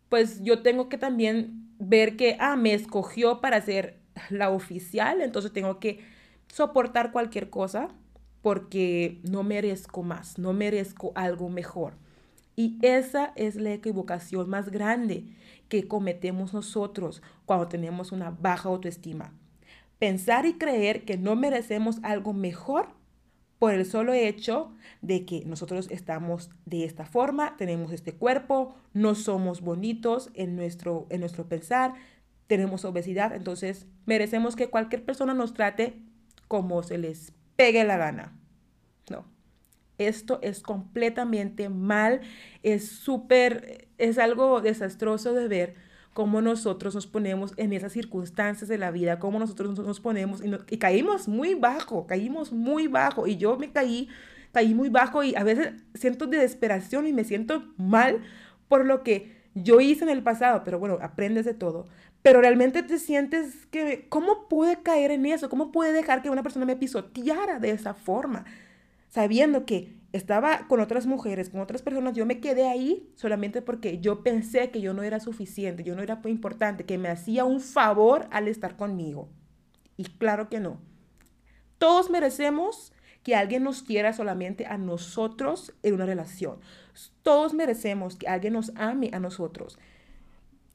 pues 0.10 0.42
yo 0.42 0.64
tengo 0.64 0.90
que 0.90 0.98
también 0.98 1.70
ver 1.78 2.18
que, 2.18 2.36
ah, 2.40 2.56
me 2.56 2.74
escogió 2.74 3.42
para 3.42 3.62
ser 3.62 4.00
la 4.32 4.50
oficial, 4.50 5.22
entonces 5.22 5.54
tengo 5.54 5.80
que 5.80 6.00
soportar 6.48 7.12
cualquier 7.12 7.52
cosa 7.52 7.90
porque 8.42 9.22
no 9.22 9.44
merezco 9.44 10.02
más, 10.02 10.40
no 10.40 10.54
merezco 10.54 11.12
algo 11.14 11.48
mejor. 11.48 11.94
Y 12.56 12.80
esa 12.82 13.34
es 13.36 13.56
la 13.56 13.72
equivocación 13.72 14.50
más 14.50 14.72
grande 14.72 15.26
que 15.70 15.88
cometemos 15.88 16.56
nosotros 16.56 17.22
cuando 17.46 17.68
tenemos 17.68 18.12
una 18.12 18.32
baja 18.32 18.68
autoestima 18.68 19.32
pensar 20.00 20.46
y 20.46 20.54
creer 20.54 21.06
que 21.06 21.18
no 21.18 21.36
merecemos 21.36 22.00
algo 22.04 22.34
mejor 22.34 22.90
por 23.60 23.74
el 23.74 23.86
solo 23.86 24.14
hecho 24.14 24.72
de 25.02 25.26
que 25.26 25.44
nosotros 25.46 25.88
estamos 25.90 26.52
de 26.66 26.86
esta 26.86 27.06
forma, 27.06 27.56
tenemos 27.58 27.92
este 27.92 28.14
cuerpo, 28.14 28.76
no 28.94 29.16
somos 29.16 29.62
bonitos 29.62 30.30
en 30.36 30.56
nuestro, 30.56 31.08
en 31.10 31.22
nuestro 31.22 31.48
pensar, 31.48 31.94
tenemos 32.46 32.86
obesidad, 32.86 33.36
entonces 33.36 33.88
merecemos 34.06 34.56
que 34.56 34.70
cualquier 34.70 35.04
persona 35.04 35.34
nos 35.34 35.54
trate 35.54 36.02
como 36.48 36.84
se 36.84 36.98
les 36.98 37.34
pegue 37.56 37.84
la 37.84 37.98
gana. 37.98 38.38
No, 39.10 39.26
esto 39.98 40.40
es 40.44 40.62
completamente 40.62 41.70
mal, 41.70 42.22
es 42.62 42.88
súper, 42.88 43.88
es 43.98 44.20
algo 44.20 44.62
desastroso 44.62 45.34
de 45.34 45.48
ver 45.48 45.87
cómo 46.18 46.42
nosotros 46.42 46.96
nos 46.96 47.06
ponemos 47.06 47.54
en 47.58 47.74
esas 47.74 47.94
circunstancias 47.94 48.68
de 48.68 48.80
la 48.80 48.90
vida, 48.90 49.20
cómo 49.20 49.38
nosotros 49.38 49.78
nos 49.78 50.00
ponemos 50.00 50.42
y, 50.44 50.78
caímos 50.80 51.28
muy 51.28 51.54
bajo, 51.54 52.08
caímos 52.08 52.52
muy 52.52 52.88
bajo 52.88 53.28
y 53.28 53.38
yo 53.38 53.56
me 53.56 53.72
caí, 53.72 54.10
caí 54.52 54.74
muy 54.74 54.90
bajo 54.90 55.22
y 55.22 55.36
a 55.36 55.44
veces 55.44 55.76
siento 55.94 56.26
desesperación 56.26 57.06
y 57.06 57.14
me 57.14 57.24
siento 57.24 57.66
mal 57.78 58.24
por 58.68 58.84
lo 58.84 59.04
que 59.04 59.32
yo 59.54 59.80
hice 59.80 60.06
en 60.06 60.10
el 60.10 60.24
pasado, 60.24 60.64
pero 60.66 60.80
bueno, 60.80 60.98
aprendes 61.04 61.46
de 61.46 61.54
todo. 61.54 61.86
Pero 62.24 62.42
realmente 62.42 62.82
te 62.82 62.98
sientes 62.98 63.68
que, 63.68 64.08
¿cómo 64.10 64.48
pude 64.48 64.82
caer 64.82 65.12
en 65.12 65.28
eso? 65.28 65.52
¿Cómo 65.52 65.72
pude 65.72 65.94
dejar 65.94 66.24
que 66.24 66.32
una 66.32 66.42
persona 66.42 66.66
me 66.66 66.76
pisoteara 66.76 67.60
de 67.60 67.70
esa 67.70 67.94
forma? 67.94 68.44
Sabiendo 69.08 69.68
que 69.68 69.94
estaba 70.18 70.68
con 70.68 70.80
otras 70.80 71.06
mujeres, 71.06 71.50
con 71.50 71.62
otras 71.62 71.82
personas, 71.82 72.14
yo 72.14 72.26
me 72.26 72.40
quedé 72.40 72.68
ahí 72.68 73.10
solamente 73.16 73.62
porque 73.62 74.00
yo 74.00 74.24
pensé 74.24 74.70
que 74.70 74.82
yo 74.82 74.94
no 74.94 75.04
era 75.04 75.20
suficiente, 75.20 75.84
yo 75.84 75.96
no 75.96 76.02
era 76.02 76.20
importante, 76.26 76.86
que 76.86 76.98
me 76.98 77.10
hacía 77.10 77.46
un 77.46 77.62
favor 77.62 78.28
al 78.32 78.48
estar 78.48 78.76
conmigo. 78.76 79.30
Y 79.96 80.04
claro 80.06 80.50
que 80.50 80.60
no. 80.60 80.80
Todos 81.78 82.10
merecemos 82.10 82.94
que 83.24 83.36
alguien 83.36 83.64
nos 83.64 83.84
quiera 83.84 84.14
solamente 84.14 84.66
a 84.66 84.78
nosotros 84.78 85.74
en 85.84 85.96
una 85.96 86.06
relación. 86.06 86.60
Todos 87.24 87.54
merecemos 87.54 88.16
que 88.16 88.28
alguien 88.28 88.54
nos 88.54 88.72
ame 88.76 89.10
a 89.14 89.20
nosotros. 89.20 89.78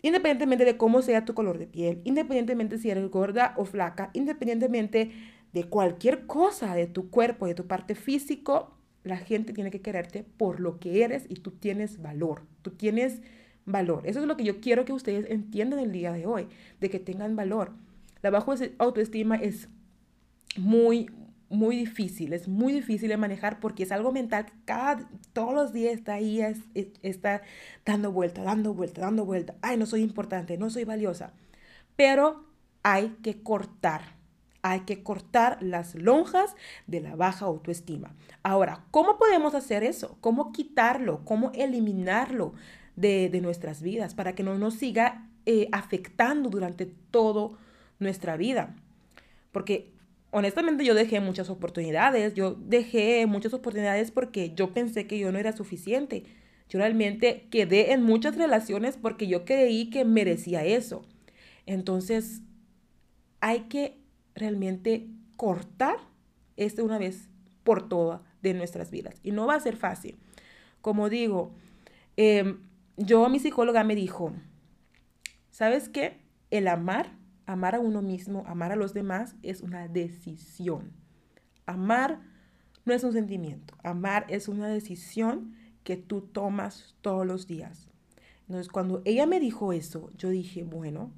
Independientemente 0.02 0.64
de 0.64 0.76
cómo 0.76 1.00
sea 1.00 1.24
tu 1.24 1.34
color 1.34 1.58
de 1.58 1.66
piel, 1.66 2.00
independientemente 2.04 2.76
si 2.76 2.90
eres 2.90 3.08
gorda 3.10 3.54
o 3.56 3.64
flaca, 3.64 4.10
independientemente 4.12 5.12
de 5.52 5.64
cualquier 5.64 6.26
cosa 6.26 6.74
de 6.74 6.86
tu 6.86 7.10
cuerpo, 7.10 7.46
de 7.46 7.54
tu 7.54 7.66
parte 7.66 7.94
físico, 7.94 8.76
la 9.04 9.16
gente 9.16 9.52
tiene 9.52 9.70
que 9.70 9.80
quererte 9.80 10.24
por 10.36 10.60
lo 10.60 10.78
que 10.78 11.04
eres 11.04 11.24
y 11.28 11.36
tú 11.36 11.50
tienes 11.50 12.00
valor. 12.00 12.42
Tú 12.62 12.70
tienes 12.70 13.20
valor. 13.64 14.06
Eso 14.06 14.20
es 14.20 14.26
lo 14.26 14.36
que 14.36 14.44
yo 14.44 14.60
quiero 14.60 14.84
que 14.84 14.92
ustedes 14.92 15.30
entiendan 15.30 15.78
el 15.78 15.92
día 15.92 16.12
de 16.12 16.26
hoy, 16.26 16.48
de 16.80 16.90
que 16.90 16.98
tengan 16.98 17.36
valor. 17.36 17.72
La 18.22 18.30
baja 18.30 18.54
autoestima 18.78 19.36
es 19.36 19.68
muy, 20.56 21.10
muy 21.48 21.76
difícil, 21.76 22.32
es 22.32 22.48
muy 22.48 22.72
difícil 22.72 23.08
de 23.08 23.16
manejar 23.16 23.60
porque 23.60 23.82
es 23.82 23.92
algo 23.92 24.12
mental 24.12 24.46
cada, 24.64 25.08
todos 25.32 25.54
los 25.54 25.72
días 25.72 25.94
está 25.94 26.14
ahí, 26.14 26.40
está 27.02 27.42
dando 27.84 28.12
vuelta, 28.12 28.42
dando 28.42 28.74
vuelta, 28.74 29.00
dando 29.00 29.24
vuelta. 29.24 29.54
Ay, 29.62 29.76
no 29.76 29.86
soy 29.86 30.02
importante, 30.02 30.56
no 30.56 30.70
soy 30.70 30.84
valiosa. 30.84 31.32
Pero 31.96 32.44
hay 32.82 33.16
que 33.22 33.42
cortar 33.42 34.21
hay 34.62 34.80
que 34.80 35.02
cortar 35.02 35.58
las 35.60 35.96
lonjas 35.96 36.54
de 36.86 37.00
la 37.00 37.16
baja 37.16 37.46
autoestima. 37.46 38.14
Ahora, 38.44 38.84
¿cómo 38.92 39.18
podemos 39.18 39.54
hacer 39.54 39.82
eso? 39.82 40.16
¿Cómo 40.20 40.52
quitarlo? 40.52 41.24
¿Cómo 41.24 41.50
eliminarlo 41.54 42.54
de, 42.94 43.28
nuestras 43.42 43.82
vidas 43.82 44.14
para 44.14 44.34
que 44.34 44.44
no 44.44 44.56
nos 44.58 44.74
siga 44.74 45.28
eh, 45.46 45.68
afectando 45.72 46.48
durante 46.48 46.86
toda 46.86 47.58
nuestra 47.98 48.36
vida? 48.36 48.76
Porque 49.50 49.90
honestamente 50.30 50.84
yo 50.84 50.94
dejé 50.94 51.18
muchas 51.20 51.50
oportunidades, 51.50 52.34
yo 52.34 52.54
dejé 52.54 53.26
muchas 53.26 53.52
oportunidades 53.54 54.12
porque 54.12 54.54
yo 54.54 54.72
pensé 54.72 55.08
que 55.08 55.18
yo 55.18 55.32
no 55.32 55.38
era 55.38 55.52
suficiente. 55.52 56.22
Yo 56.68 56.78
realmente 56.78 57.48
quedé 57.50 57.92
en 57.92 58.02
muchas 58.02 58.36
relaciones 58.36 58.96
porque 58.96 59.26
yo 59.26 59.44
creí 59.44 59.90
que 59.90 60.04
merecía 60.04 60.64
eso. 60.64 61.04
Entonces, 61.66 62.40
hay 63.40 63.62
que 63.62 64.01
realmente 64.34 65.08
cortar 65.36 65.96
este 66.56 66.82
una 66.82 66.98
vez 66.98 67.28
por 67.64 67.88
todas 67.88 68.20
de 68.42 68.54
nuestras 68.54 68.90
vidas. 68.90 69.14
Y 69.22 69.32
no 69.32 69.46
va 69.46 69.54
a 69.54 69.60
ser 69.60 69.76
fácil. 69.76 70.18
Como 70.80 71.08
digo, 71.08 71.52
eh, 72.16 72.56
yo, 72.96 73.28
mi 73.28 73.38
psicóloga 73.38 73.84
me 73.84 73.94
dijo, 73.94 74.32
¿sabes 75.50 75.88
qué? 75.88 76.20
El 76.50 76.68
amar, 76.68 77.12
amar 77.46 77.74
a 77.74 77.80
uno 77.80 78.02
mismo, 78.02 78.44
amar 78.46 78.72
a 78.72 78.76
los 78.76 78.94
demás, 78.94 79.36
es 79.42 79.62
una 79.62 79.88
decisión. 79.88 80.92
Amar 81.66 82.20
no 82.84 82.92
es 82.92 83.04
un 83.04 83.12
sentimiento, 83.12 83.76
amar 83.84 84.26
es 84.28 84.48
una 84.48 84.68
decisión 84.68 85.54
que 85.84 85.96
tú 85.96 86.20
tomas 86.20 86.96
todos 87.00 87.26
los 87.26 87.46
días. 87.46 87.88
Entonces, 88.42 88.68
cuando 88.68 89.02
ella 89.04 89.26
me 89.26 89.40
dijo 89.40 89.72
eso, 89.72 90.10
yo 90.16 90.28
dije, 90.28 90.64
bueno, 90.64 91.12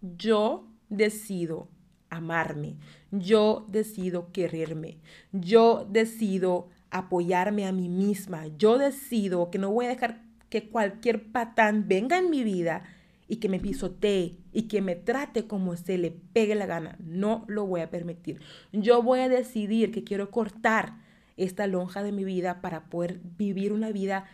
yo 0.00 0.68
decido 0.88 1.68
amarme, 2.10 2.76
yo 3.10 3.66
decido 3.68 4.30
quererme, 4.32 4.98
yo 5.32 5.86
decido 5.88 6.68
apoyarme 6.90 7.66
a 7.66 7.72
mí 7.72 7.88
misma, 7.88 8.48
yo 8.58 8.78
decido 8.78 9.50
que 9.50 9.58
no 9.58 9.70
voy 9.70 9.86
a 9.86 9.90
dejar 9.90 10.22
que 10.48 10.68
cualquier 10.68 11.30
patán 11.30 11.86
venga 11.88 12.18
en 12.18 12.28
mi 12.28 12.42
vida 12.42 12.82
y 13.28 13.36
que 13.36 13.48
me 13.48 13.60
pisotee 13.60 14.36
y 14.52 14.62
que 14.62 14.82
me 14.82 14.96
trate 14.96 15.46
como 15.46 15.76
se 15.76 15.96
le 15.96 16.10
pegue 16.10 16.56
la 16.56 16.66
gana. 16.66 16.96
No 16.98 17.44
lo 17.46 17.64
voy 17.64 17.80
a 17.80 17.90
permitir. 17.90 18.40
Yo 18.72 19.02
voy 19.04 19.20
a 19.20 19.28
decidir 19.28 19.92
que 19.92 20.02
quiero 20.02 20.32
cortar 20.32 20.96
esta 21.36 21.68
lonja 21.68 22.02
de 22.02 22.10
mi 22.10 22.24
vida 22.24 22.60
para 22.60 22.86
poder 22.86 23.20
vivir 23.38 23.72
una 23.72 23.92
vida 23.92 24.24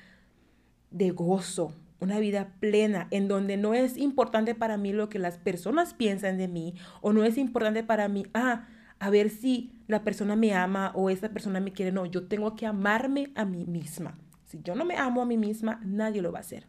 de 0.91 1.11
gozo, 1.11 1.75
una 2.01 2.19
vida 2.19 2.55
plena 2.61 3.09
en 3.11 3.29
donde 3.29 3.57
no 3.57 3.75
es 3.75 3.97
importante 3.97 4.55
para 4.55 4.77
mí 4.77 4.93
lo 4.93 5.09
que 5.09 5.19
las 5.19 5.39
personas 5.39 5.95
piensan 5.95 6.39
de 6.39 6.49
mí 6.49 6.75
o 7.01 7.13
no 7.13 7.25
es 7.25 7.39
importante 7.39 7.83
para 7.83 8.09
mí, 8.09 8.27
ah, 8.35 8.67
a 8.99 9.11
ver 9.11 9.31
si 9.31 9.73
la 9.89 10.03
persona 10.03 10.37
me 10.37 10.55
ama 10.55 10.93
o 10.95 11.11
esa 11.11 11.31
persona 11.31 11.61
me 11.61 11.73
quiere. 11.73 11.93
No, 11.93 12.07
yo 12.07 12.27
tengo 12.27 12.57
que 12.57 12.67
amarme 12.67 13.31
a 13.35 13.45
mí 13.45 13.67
misma. 13.67 14.19
Si 14.47 14.61
yo 14.63 14.75
no 14.75 14.85
me 14.85 14.97
amo 14.97 15.23
a 15.23 15.27
mí 15.27 15.37
misma, 15.37 15.81
nadie 15.85 16.23
lo 16.23 16.33
va 16.33 16.39
a 16.39 16.41
hacer. 16.41 16.67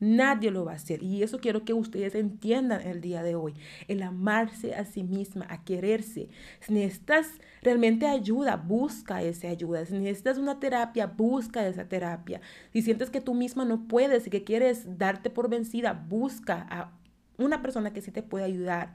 Nadie 0.00 0.50
lo 0.50 0.64
va 0.64 0.72
a 0.72 0.76
hacer. 0.76 1.02
Y 1.02 1.22
eso 1.22 1.40
quiero 1.40 1.64
que 1.64 1.74
ustedes 1.74 2.14
entiendan 2.14 2.86
el 2.86 3.00
día 3.00 3.22
de 3.22 3.34
hoy. 3.34 3.54
El 3.88 4.02
amarse 4.02 4.74
a 4.74 4.84
sí 4.84 5.02
misma, 5.02 5.46
a 5.48 5.64
quererse. 5.64 6.28
Si 6.60 6.72
necesitas 6.72 7.28
realmente 7.62 8.06
ayuda, 8.06 8.56
busca 8.56 9.22
esa 9.22 9.48
ayuda. 9.48 9.84
Si 9.86 9.94
necesitas 9.94 10.38
una 10.38 10.60
terapia, 10.60 11.06
busca 11.06 11.66
esa 11.66 11.88
terapia. 11.88 12.40
Si 12.72 12.82
sientes 12.82 13.10
que 13.10 13.20
tú 13.20 13.34
misma 13.34 13.64
no 13.64 13.86
puedes 13.88 14.26
y 14.26 14.30
que 14.30 14.44
quieres 14.44 14.98
darte 14.98 15.30
por 15.30 15.48
vencida, 15.48 15.92
busca 15.92 16.66
a 16.70 16.92
una 17.36 17.62
persona 17.62 17.92
que 17.92 18.02
sí 18.02 18.10
te 18.10 18.22
puede 18.22 18.44
ayudar. 18.44 18.94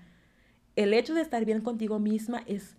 El 0.76 0.94
hecho 0.94 1.14
de 1.14 1.22
estar 1.22 1.46
bien 1.46 1.62
contigo 1.62 2.00
misma 2.00 2.44
es 2.48 2.76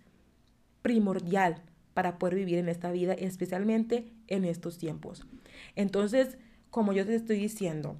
primordial 0.81 1.61
para 1.93 2.19
poder 2.19 2.35
vivir 2.35 2.59
en 2.59 2.69
esta 2.69 2.91
vida, 2.91 3.13
especialmente 3.13 4.11
en 4.27 4.45
estos 4.45 4.77
tiempos. 4.77 5.25
Entonces, 5.75 6.37
como 6.69 6.91
yo 6.93 7.05
te 7.05 7.15
estoy 7.15 7.39
diciendo, 7.39 7.97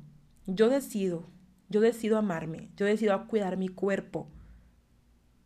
yo 0.47 0.69
decido, 0.69 1.25
yo 1.69 1.79
decido 1.79 2.17
amarme, 2.17 2.69
yo 2.75 2.85
decido 2.85 3.27
cuidar 3.27 3.57
mi 3.57 3.69
cuerpo. 3.69 4.27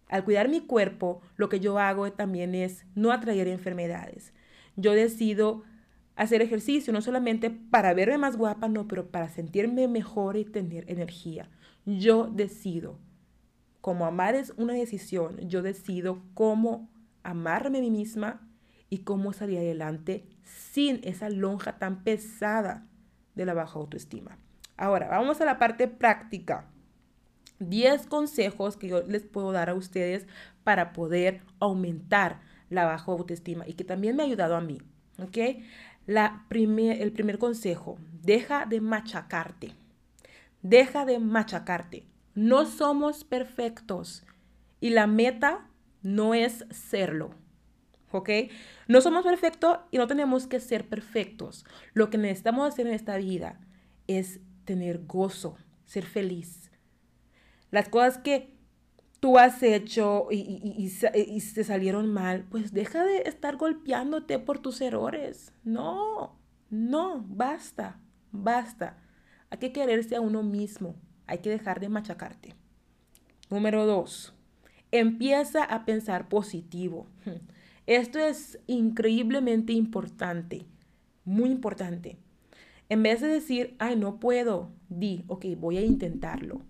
Al 0.10 0.26
cuidar 0.26 0.50
mi 0.50 0.62
cuerpo, 0.62 1.22
lo 1.38 1.48
que 1.48 1.60
yo 1.60 1.80
hago 1.80 2.12
también 2.12 2.56
es 2.56 2.86
no 2.96 3.12
atraer 3.12 3.48
enfermedades. 3.48 4.34
Yo 4.76 4.94
decido 4.94 5.64
hacer 6.16 6.42
ejercicio, 6.42 6.92
no 6.92 7.02
solamente 7.02 7.50
para 7.50 7.94
verme 7.94 8.18
más 8.18 8.36
guapa, 8.36 8.68
no, 8.68 8.88
pero 8.88 9.10
para 9.10 9.30
sentirme 9.30 9.88
mejor 9.88 10.36
y 10.36 10.44
tener 10.44 10.84
energía. 10.92 11.50
Yo 11.86 12.28
decido. 12.28 13.00
Como 13.82 14.06
amar 14.06 14.36
es 14.36 14.54
una 14.58 14.74
decisión, 14.74 15.38
yo 15.48 15.62
decido 15.62 16.22
cómo 16.34 16.90
amarme 17.24 17.78
a 17.78 17.82
mí 17.82 17.92
misma 17.92 18.50
y 18.90 19.00
cómo 19.00 19.32
salir 19.32 19.60
adelante 19.60 20.28
sin 20.44 21.00
esa 21.04 21.30
lonja 21.30 21.78
tan 21.78 22.04
pesada 22.04 22.88
de 23.36 23.46
la 23.46 23.54
baja 23.54 23.80
autoestima. 23.80 24.38
Ahora, 24.76 25.08
vamos 25.08 25.40
a 25.40 25.46
la 25.46 25.60
parte 25.60 25.88
práctica. 25.88 26.66
10 27.60 28.08
consejos 28.08 28.78
que 28.78 28.88
yo 28.88 29.04
les 29.04 29.24
puedo 29.24 29.52
dar 29.52 29.70
a 29.70 29.76
ustedes 29.76 30.28
para 30.64 30.94
poder 30.94 31.42
aumentar 31.60 32.42
la 32.70 32.86
baja 32.86 33.12
autoestima 33.12 33.68
y 33.68 33.74
que 33.74 33.84
también 33.84 34.16
me 34.16 34.24
ha 34.24 34.26
ayudado 34.26 34.56
a 34.56 34.62
mí. 34.62 34.82
¿Ok? 35.22 35.38
La 36.06 36.46
el 36.50 37.12
primer 37.12 37.38
consejo, 37.38 38.00
deja 38.24 38.66
de 38.66 38.82
machacarte. 38.82 39.74
Deja 40.62 41.06
de 41.06 41.20
machacarte. 41.20 42.06
No 42.36 42.66
somos 42.66 43.24
perfectos 43.24 44.24
y 44.80 44.90
la 44.90 45.08
meta 45.08 45.68
no 46.02 46.34
es 46.34 46.66
serlo. 46.72 47.32
¿Ok? 48.12 48.30
No 48.88 49.02
somos 49.02 49.24
perfectos 49.24 49.80
y 49.92 49.98
no 49.98 50.08
tenemos 50.08 50.48
que 50.48 50.60
ser 50.60 50.88
perfectos. 50.88 51.66
Lo 51.94 52.10
que 52.10 52.18
necesitamos 52.18 52.68
hacer 52.68 52.88
en 52.88 52.94
esta 52.94 53.18
vida 53.18 53.60
es 54.08 54.40
tener 54.66 55.06
gozo, 55.06 55.58
ser 55.86 56.06
feliz. 56.06 56.69
Las 57.72 57.90
cosas 57.90 58.18
que 58.18 58.60
tú 59.20 59.38
has 59.38 59.62
hecho 59.64 60.28
y, 60.32 60.38
y, 60.38 60.84
y, 60.84 61.40
se 61.40 61.64
salieron 61.64 62.12
mal, 62.12 62.46
pues 62.50 62.74
deja 62.74 63.04
de 63.04 63.24
estar 63.24 63.58
golpeándote 63.58 64.40
por 64.40 64.60
tus 64.60 64.82
errores. 64.82 65.54
No, 65.64 66.40
no, 66.70 67.26
basta, 67.28 68.00
basta. 68.32 68.98
Hay 69.50 69.60
que 69.60 69.72
quererse 69.72 70.16
a 70.16 70.22
uno 70.22 70.44
mismo. 70.44 70.96
Hay 71.28 71.40
que 71.40 71.50
dejar 71.50 71.80
de 71.80 71.90
machacarte. 71.90 72.56
Número 73.50 73.86
dos, 73.86 74.34
empieza 74.92 75.64
a 75.64 75.86
pensar 75.86 76.30
positivo. 76.30 77.08
Esto 77.88 78.20
es 78.20 78.60
increíblemente 78.68 79.74
importante, 79.74 80.66
muy 81.26 81.50
importante. 81.50 82.18
En 82.88 83.04
vez 83.04 83.22
de 83.22 83.28
decir, 83.28 83.76
ay, 83.80 83.96
no 83.96 84.20
puedo, 84.20 84.72
di, 84.90 85.24
ok, 85.28 85.46
voy 85.58 85.78
a 85.78 85.82
intentarlo 85.82 86.62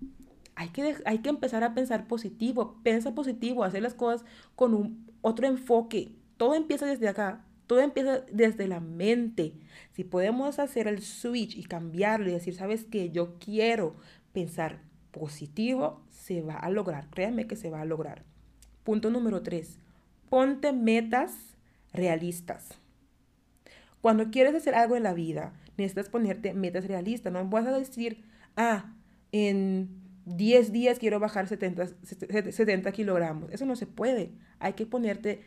hay 0.60 0.68
que, 0.72 0.98
hay 1.06 1.20
que 1.20 1.30
empezar 1.30 1.64
a 1.64 1.74
pensar 1.74 2.06
positivo, 2.06 2.82
piensa 2.84 3.16
positivo, 3.16 3.64
hacer 3.64 3.82
las 3.82 3.94
cosas 3.94 4.26
con 4.58 4.74
un, 4.74 5.10
otro 5.22 5.48
enfoque. 5.48 6.12
Todo 6.36 6.54
empieza 6.54 6.86
desde 6.86 7.08
acá, 7.08 7.46
todo 7.66 7.80
empieza 7.80 8.26
desde 8.30 8.68
la 8.68 8.82
mente. 8.82 9.54
Si 9.94 10.04
podemos 10.04 10.60
hacer 10.60 10.90
el 10.90 11.02
switch 11.02 11.56
y 11.56 11.64
cambiarlo 11.64 12.28
y 12.28 12.34
decir, 12.34 12.56
sabes 12.56 12.84
que 12.84 13.10
yo 13.10 13.40
quiero 13.40 13.96
pensar 14.34 14.82
positivo, 15.12 16.02
se 16.10 16.42
va 16.42 16.56
a 16.56 16.70
lograr. 16.70 17.10
Créanme 17.10 17.48
que 17.48 17.56
se 17.56 17.70
va 17.70 17.80
a 17.80 17.86
lograr. 17.86 18.26
Punto 18.84 19.12
número 19.12 19.42
tres, 19.42 19.80
ponte 20.30 20.74
metas 20.74 21.56
realistas. 21.94 22.68
Cuando 24.02 24.30
quieres 24.30 24.54
hacer 24.56 24.76
algo 24.76 24.98
en 24.98 25.04
la 25.04 25.14
vida, 25.14 25.54
necesitas 25.78 26.10
ponerte 26.10 26.54
metas 26.54 26.86
realistas. 26.86 27.32
No 27.32 27.46
vas 27.46 27.66
a 27.66 27.72
decir, 27.72 28.26
ah, 28.58 28.94
en 29.32 30.09
10 30.30 30.72
días 30.72 31.00
quiero 31.00 31.20
bajar 31.20 31.48
70, 31.48 31.88
70 32.52 32.92
kilogramos. 32.92 33.52
Eso 33.52 33.66
no 33.66 33.76
se 33.76 33.88
puede. 33.88 34.32
Hay 34.60 34.74
que 34.74 34.86
ponerte 34.86 35.42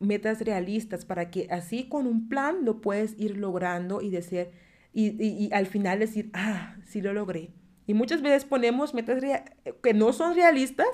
metas 0.00 0.40
realistas 0.40 1.04
para 1.04 1.30
que 1.30 1.46
así 1.50 1.88
con 1.88 2.06
un 2.06 2.28
plan 2.28 2.64
lo 2.64 2.80
puedes 2.80 3.18
ir 3.18 3.36
logrando 3.36 4.02
y, 4.02 4.10
decir, 4.10 4.50
y, 4.92 5.22
y, 5.22 5.52
al 5.52 5.66
final 5.66 6.00
decir, 6.00 6.30
ah, 6.34 6.76
sí 6.84 7.00
lo 7.00 7.12
logré. 7.12 7.50
Y 7.86 7.94
muchas 7.94 8.22
veces 8.22 8.44
ponemos 8.44 8.94
metas 8.94 9.22
que 9.82 9.94
no 9.94 10.12
son 10.12 10.34
realistas 10.34 10.88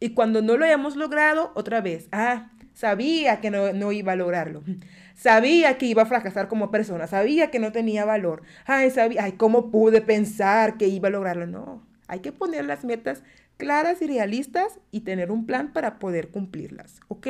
y 0.00 0.10
cuando 0.10 0.42
no 0.42 0.56
lo 0.56 0.64
hayamos 0.64 0.96
logrado, 0.96 1.52
otra 1.54 1.80
vez, 1.80 2.08
ah, 2.12 2.50
sabía 2.72 3.40
que 3.40 3.50
no, 3.50 3.72
no, 3.72 3.92
iba 3.92 4.12
a 4.12 4.16
lograrlo. 4.16 4.62
Sabía 5.16 5.78
que 5.78 5.86
iba 5.86 6.02
a 6.02 6.06
fracasar 6.06 6.46
como 6.46 6.70
persona, 6.70 7.08
sabía 7.08 7.50
que 7.50 7.58
no 7.58 7.72
tenía 7.72 8.04
valor. 8.04 8.42
Ay, 8.66 8.92
sabía, 8.92 9.24
ay, 9.24 9.32
¿cómo 9.32 9.72
pude 9.72 10.00
pensar 10.00 10.76
que 10.76 10.86
iba 10.86 11.08
a 11.08 11.10
lograrlo? 11.10 11.44
No, 11.48 11.82
hay 12.08 12.20
que 12.20 12.32
poner 12.32 12.64
las 12.64 12.84
metas 12.84 13.22
claras 13.58 14.02
y 14.02 14.06
realistas 14.06 14.80
y 14.90 15.00
tener 15.00 15.30
un 15.30 15.46
plan 15.46 15.72
para 15.72 15.98
poder 15.98 16.30
cumplirlas, 16.30 17.00
¿ok? 17.08 17.28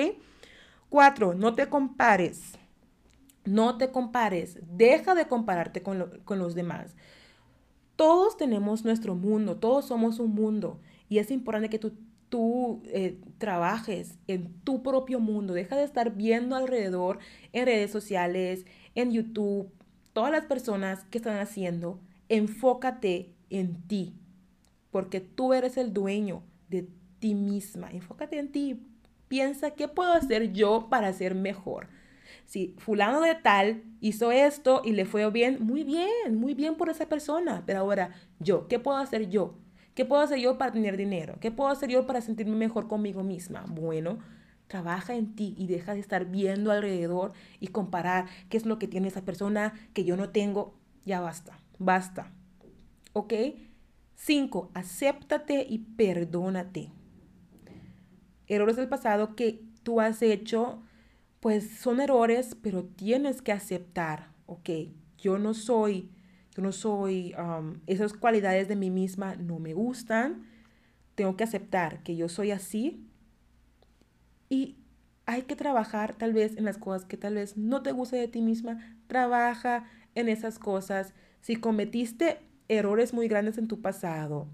Cuatro, 0.89 1.35
no 1.35 1.55
te 1.55 1.69
compares. 1.69 2.53
No 3.45 3.79
te 3.79 3.91
compares. 3.91 4.59
Deja 4.77 5.15
de 5.15 5.27
compararte 5.27 5.83
con, 5.83 5.99
los 6.39 6.55
demás. 6.55 6.95
Todos 7.97 8.37
tenemos 8.37 8.85
nuestro 8.85 9.15
mundo, 9.15 9.57
todos 9.57 9.87
somos 9.87 10.19
un 10.21 10.35
mundo 10.35 10.81
y 11.09 11.19
es 11.19 11.31
importante 11.31 11.69
que 11.69 11.79
tú, 11.79 12.83
eh, 12.85 13.19
trabajes 13.39 14.19
en 14.27 14.53
tu 14.65 14.83
propio 14.83 15.19
mundo. 15.19 15.55
Deja 15.55 15.77
de 15.77 15.85
estar 15.85 16.15
viendo 16.15 16.57
alrededor 16.57 17.19
en 17.53 17.67
redes 17.67 17.91
sociales, 17.91 18.67
en 18.95 19.13
YouTube, 19.13 19.71
todas 20.13 20.31
las 20.31 20.45
personas 20.45 21.05
que 21.05 21.19
están 21.19 21.39
haciendo. 21.39 22.01
Enfócate 22.29 23.33
en 23.49 23.83
ti, 23.89 24.15
porque 24.91 25.21
tú 25.21 25.53
eres 25.53 25.77
el 25.77 25.93
dueño 25.93 26.43
de 26.69 26.89
ti 27.19 27.35
misma. 27.35 27.91
Enfócate 27.91 28.39
en 28.39 28.53
ti. 28.53 28.87
Piensa, 29.29 29.73
¿qué 29.73 29.89
puedo 29.89 30.13
hacer 30.13 30.53
yo 30.53 30.89
para 30.89 31.13
ser 31.13 31.35
mejor? 31.35 31.89
Si 32.47 32.75
fulano 32.79 33.21
de 33.21 33.35
tal 33.35 33.83
hizo 34.01 34.33
esto 34.33 34.81
y 34.85 34.93
le 34.93 35.05
fue 35.05 35.31
bien, 35.31 35.59
muy 35.61 35.85
bien, 35.85 36.37
muy 36.37 36.55
bien 36.55 36.77
por 36.77 36.89
esa 36.89 37.07
persona. 37.07 37.63
Pero 37.67 37.81
ahora, 37.81 38.15
yo, 38.39 38.69
¿qué 38.69 38.79
puedo 38.79 38.97
hacer 38.97 39.29
yo? 39.29 39.55
¿Qué 39.95 40.05
puedo 40.05 40.23
hacer 40.23 40.39
yo 40.39 40.57
para 40.57 40.73
tener 40.73 40.97
dinero? 40.97 41.37
¿Qué 41.41 41.51
puedo 41.51 41.71
hacer 41.71 41.91
yo 41.91 42.07
para 42.07 42.21
sentirme 42.21 42.57
mejor 42.57 42.89
conmigo 42.89 43.23
misma? 43.23 43.65
Bueno, 43.69 44.19
trabaja 44.69 45.15
en 45.15 45.35
ti 45.35 45.55
y 45.59 45.67
deja 45.67 45.95
de 45.95 46.01
estar 46.01 46.27
viendo 46.27 46.71
alrededor 46.71 47.33
y 47.59 47.69
comparar 47.69 48.27
qué 48.49 48.57
es 48.57 48.65
lo 48.65 48.79
que 48.79 48.87
tiene 48.87 49.09
esa 49.09 49.25
persona 49.25 49.75
que 49.93 50.05
yo 50.05 50.17
no 50.17 50.31
tengo. 50.31 50.75
Ya 51.05 51.21
basta, 51.21 51.59
basta. 51.79 52.31
¿Ok? 53.13 53.33
Cinco, 54.21 54.69
acéptate 54.75 55.65
y 55.67 55.79
perdónate. 55.79 56.91
Errores 58.49 58.75
del 58.75 58.89
pasado 58.89 59.37
que 59.37 59.63
tú 59.85 60.01
has 60.01 60.23
hecho, 60.23 60.83
pues 61.39 61.71
son 61.79 62.01
errores, 62.01 62.57
pero 62.61 62.85
tienes 62.85 63.43
que 63.43 63.53
aceptar, 63.53 64.33
ok, 64.47 64.71
yo 65.19 65.39
no 65.39 65.55
soy, 65.55 66.11
yo 66.55 66.63
no 66.63 66.73
soy, 66.73 67.33
um, 67.39 67.81
esas 67.87 68.13
cualidades 68.13 68.67
de 68.67 68.75
mí 68.75 68.91
misma 68.91 69.37
no 69.37 69.61
me 69.61 69.73
gustan, 69.73 70.49
tengo 71.15 71.37
que 71.37 71.45
aceptar 71.45 72.03
que 72.03 72.17
yo 72.17 72.29
soy 72.29 72.51
así 72.51 73.09
y 74.49 74.79
hay 75.27 75.43
que 75.43 75.55
trabajar 75.55 76.17
tal 76.17 76.33
vez 76.33 76.57
en 76.57 76.65
las 76.65 76.77
cosas 76.77 77.05
que 77.05 77.17
tal 77.17 77.37
vez 77.37 77.57
no 77.57 77.83
te 77.83 77.93
guste 77.93 78.17
de 78.17 78.27
ti 78.27 78.43
misma, 78.43 78.99
trabaja 79.07 79.85
en 80.17 80.29
esas 80.29 80.59
cosas. 80.59 81.15
Si 81.41 81.55
cometiste 81.55 82.48
errores 82.69 83.13
muy 83.13 83.29
grandes 83.29 83.59
en 83.59 83.69
tu 83.69 83.81
pasado, 83.81 84.47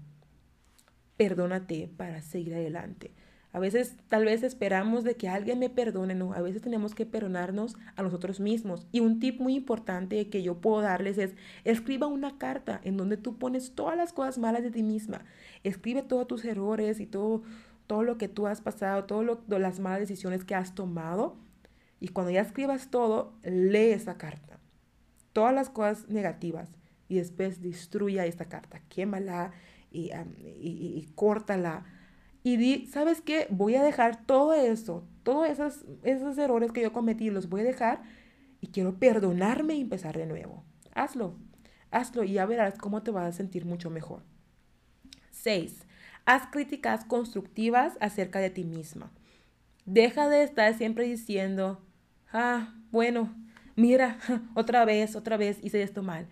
perdónate 1.17 1.89
para 1.95 2.21
seguir 2.21 2.55
adelante. 2.55 3.11
A 3.51 3.59
veces 3.59 3.95
tal 4.09 4.25
vez 4.25 4.43
esperamos 4.43 5.05
de 5.05 5.15
que 5.15 5.29
alguien 5.29 5.59
me 5.59 5.69
perdone, 5.69 6.13
no, 6.13 6.33
a 6.33 6.41
veces 6.41 6.61
tenemos 6.61 6.93
que 6.93 7.05
perdonarnos 7.05 7.77
a 7.95 8.03
nosotros 8.03 8.41
mismos. 8.41 8.85
Y 8.91 8.99
un 8.99 9.21
tip 9.21 9.39
muy 9.39 9.55
importante 9.55 10.29
que 10.29 10.43
yo 10.43 10.59
puedo 10.59 10.81
darles 10.81 11.17
es, 11.17 11.35
escriba 11.63 12.07
una 12.07 12.37
carta 12.37 12.81
en 12.83 12.97
donde 12.97 13.15
tú 13.15 13.37
pones 13.37 13.73
todas 13.73 13.95
las 13.95 14.11
cosas 14.11 14.37
malas 14.37 14.63
de 14.63 14.71
ti 14.71 14.83
misma. 14.83 15.23
Escribe 15.63 16.01
todos 16.01 16.27
tus 16.27 16.43
errores 16.43 16.99
y 16.99 17.05
todo, 17.05 17.43
todo 17.87 18.03
lo 18.03 18.17
que 18.17 18.27
tú 18.27 18.45
has 18.45 18.59
pasado, 18.59 19.05
todas 19.05 19.39
las 19.47 19.79
malas 19.79 20.01
decisiones 20.01 20.43
que 20.43 20.55
has 20.55 20.75
tomado. 20.75 21.37
Y 22.01 22.09
cuando 22.09 22.31
ya 22.31 22.41
escribas 22.41 22.89
todo, 22.89 23.35
lee 23.43 23.91
esa 23.91 24.17
carta. 24.17 24.59
Todas 25.31 25.53
las 25.53 25.69
cosas 25.69 26.09
negativas 26.09 26.69
y 27.07 27.15
después 27.15 27.61
destruya 27.61 28.25
esta 28.25 28.45
carta, 28.45 28.81
quémala 28.89 29.51
y, 29.91 30.11
y, 30.11 31.07
córtala. 31.15 31.85
Y 32.43 32.57
di, 32.57 32.87
¿sabes 32.87 33.21
qué? 33.21 33.47
Voy 33.49 33.75
a 33.75 33.83
dejar 33.83 34.25
todo 34.25 34.53
eso, 34.53 35.07
todos 35.23 35.49
esos, 35.49 35.85
esos 36.03 36.37
errores 36.37 36.71
que 36.71 36.81
yo 36.81 36.93
cometí, 36.93 37.29
los 37.29 37.49
voy 37.49 37.61
a 37.61 37.65
dejar 37.65 38.03
y 38.61 38.67
quiero 38.67 38.99
perdonarme 38.99 39.75
y 39.75 39.81
empezar 39.81 40.17
de 40.17 40.25
nuevo. 40.25 40.63
Hazlo, 40.93 41.37
hazlo 41.91 42.23
y 42.23 42.33
ya 42.33 42.45
verás 42.45 42.77
cómo 42.77 43.03
te 43.03 43.11
vas 43.11 43.27
a 43.27 43.37
sentir 43.37 43.65
mucho 43.65 43.89
mejor. 43.89 44.23
Seis, 45.31 45.85
Haz 46.25 46.47
críticas 46.47 47.05
constructivas 47.05 47.93
acerca 48.01 48.39
de 48.39 48.49
ti 48.49 48.63
misma. 48.63 49.11
Deja 49.85 50.27
de 50.27 50.41
estar 50.41 50.73
siempre 50.73 51.05
diciendo, 51.05 51.85
ah, 52.33 52.73
bueno, 52.91 53.31
mira, 53.75 54.17
otra 54.55 54.85
vez, 54.85 55.15
otra 55.15 55.37
vez 55.37 55.59
hice 55.63 55.83
esto 55.83 56.01
mal. 56.01 56.27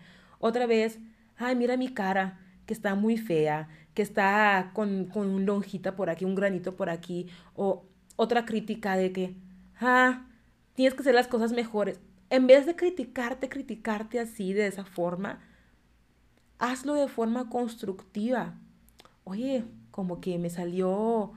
Otra 0.46 0.66
vez, 0.66 0.98
ay, 1.38 1.56
mira 1.56 1.78
mi 1.78 1.88
cara, 1.88 2.38
que 2.66 2.74
está 2.74 2.94
muy 2.94 3.16
fea, 3.16 3.66
que 3.94 4.02
está 4.02 4.72
con, 4.74 5.06
con 5.06 5.30
un 5.30 5.46
lonjita 5.46 5.96
por 5.96 6.10
aquí, 6.10 6.26
un 6.26 6.34
granito 6.34 6.76
por 6.76 6.90
aquí. 6.90 7.28
O 7.54 7.86
otra 8.16 8.44
crítica 8.44 8.94
de 8.94 9.10
que, 9.10 9.34
ah, 9.80 10.26
tienes 10.74 10.92
que 10.92 11.00
hacer 11.00 11.14
las 11.14 11.28
cosas 11.28 11.52
mejores. 11.52 11.98
En 12.28 12.46
vez 12.46 12.66
de 12.66 12.76
criticarte, 12.76 13.48
criticarte 13.48 14.20
así, 14.20 14.52
de 14.52 14.66
esa 14.66 14.84
forma, 14.84 15.40
hazlo 16.58 16.92
de 16.92 17.08
forma 17.08 17.48
constructiva. 17.48 18.52
Oye, 19.24 19.64
como 19.92 20.20
que 20.20 20.38
me 20.38 20.50
salió, 20.50 21.32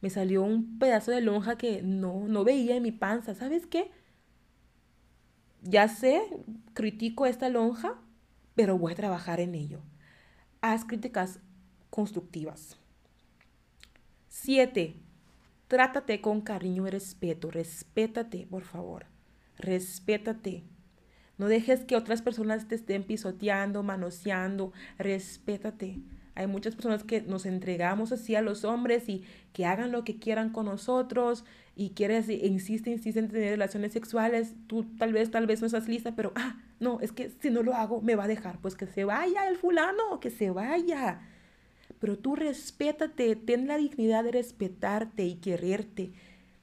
me 0.00 0.10
salió 0.10 0.42
un 0.42 0.80
pedazo 0.80 1.12
de 1.12 1.20
lonja 1.20 1.56
que 1.56 1.82
no, 1.82 2.26
no 2.26 2.42
veía 2.42 2.74
en 2.74 2.82
mi 2.82 2.90
panza. 2.90 3.32
¿Sabes 3.32 3.68
qué? 3.68 3.92
Ya 5.62 5.86
sé, 5.86 6.20
critico 6.74 7.26
esta 7.26 7.48
lonja, 7.48 7.96
pero 8.54 8.78
voy 8.78 8.92
a 8.92 8.96
trabajar 8.96 9.40
en 9.40 9.54
ello. 9.54 9.80
Haz 10.60 10.84
críticas 10.84 11.40
constructivas. 11.88 12.78
Siete, 14.28 14.96
trátate 15.68 16.20
con 16.20 16.40
cariño 16.40 16.86
y 16.86 16.90
respeto. 16.90 17.50
Respétate, 17.50 18.46
por 18.48 18.62
favor. 18.62 19.06
Respétate. 19.58 20.64
No 21.38 21.48
dejes 21.48 21.84
que 21.84 21.96
otras 21.96 22.22
personas 22.22 22.68
te 22.68 22.74
estén 22.74 23.02
pisoteando, 23.02 23.82
manoseando. 23.82 24.72
Respétate. 24.98 26.00
Hay 26.34 26.46
muchas 26.46 26.74
personas 26.74 27.02
que 27.02 27.22
nos 27.22 27.44
entregamos 27.44 28.12
así 28.12 28.34
a 28.34 28.42
los 28.42 28.64
hombres 28.64 29.08
y 29.08 29.24
que 29.52 29.66
hagan 29.66 29.92
lo 29.92 30.04
que 30.04 30.18
quieran 30.18 30.50
con 30.50 30.66
nosotros 30.66 31.44
y 31.74 31.90
quieres, 31.90 32.28
insiste, 32.28 32.90
insiste 32.90 33.20
en 33.20 33.28
tener 33.28 33.50
relaciones 33.50 33.92
sexuales. 33.92 34.54
Tú 34.66 34.84
tal 34.98 35.12
vez, 35.12 35.30
tal 35.30 35.46
vez 35.46 35.60
no 35.60 35.66
estás 35.66 35.88
lista, 35.88 36.14
pero, 36.14 36.32
ah, 36.36 36.56
no, 36.80 36.98
es 37.00 37.12
que 37.12 37.30
si 37.40 37.50
no 37.50 37.62
lo 37.62 37.74
hago, 37.74 38.02
me 38.02 38.16
va 38.16 38.24
a 38.24 38.28
dejar. 38.28 38.58
Pues 38.60 38.74
que 38.74 38.86
se 38.86 39.04
vaya 39.04 39.48
el 39.48 39.56
fulano, 39.56 40.18
que 40.18 40.30
se 40.30 40.50
vaya. 40.50 41.20
Pero 42.00 42.18
tú 42.18 42.34
respétate, 42.34 43.36
ten 43.36 43.68
la 43.68 43.76
dignidad 43.76 44.24
de 44.24 44.32
respetarte 44.32 45.24
y 45.24 45.36
quererte, 45.36 46.12